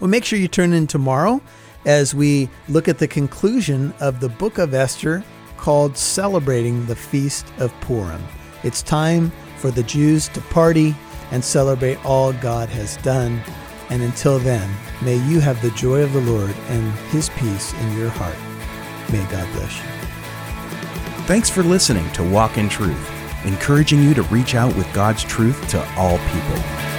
Well, 0.00 0.08
make 0.08 0.24
sure 0.24 0.38
you 0.38 0.48
turn 0.48 0.72
in 0.72 0.86
tomorrow 0.86 1.42
as 1.84 2.14
we 2.14 2.48
look 2.68 2.88
at 2.88 2.98
the 2.98 3.08
conclusion 3.08 3.92
of 4.00 4.20
the 4.20 4.28
book 4.28 4.56
of 4.56 4.72
Esther 4.72 5.22
called 5.58 5.96
Celebrating 5.96 6.86
the 6.86 6.96
Feast 6.96 7.46
of 7.58 7.78
Purim. 7.82 8.22
It's 8.62 8.82
time 8.82 9.30
for 9.58 9.70
the 9.70 9.82
Jews 9.82 10.28
to 10.28 10.40
party 10.42 10.94
and 11.30 11.44
celebrate 11.44 12.02
all 12.04 12.32
God 12.32 12.68
has 12.70 12.96
done. 12.98 13.42
And 13.90 14.02
until 14.02 14.38
then, 14.38 14.70
may 15.02 15.16
you 15.28 15.40
have 15.40 15.60
the 15.60 15.70
joy 15.72 16.02
of 16.02 16.12
the 16.12 16.20
Lord 16.20 16.54
and 16.68 16.92
his 17.10 17.28
peace 17.30 17.74
in 17.74 17.98
your 17.98 18.10
heart. 18.10 18.38
May 19.12 19.22
God 19.30 19.52
bless 19.52 19.76
you. 19.76 19.90
Thanks 21.26 21.50
for 21.50 21.62
listening 21.62 22.10
to 22.12 22.28
Walk 22.28 22.58
in 22.58 22.68
Truth, 22.68 23.10
encouraging 23.44 24.02
you 24.02 24.14
to 24.14 24.22
reach 24.24 24.54
out 24.54 24.74
with 24.76 24.92
God's 24.92 25.24
truth 25.24 25.68
to 25.70 25.84
all 25.96 26.18
people. 26.18 26.89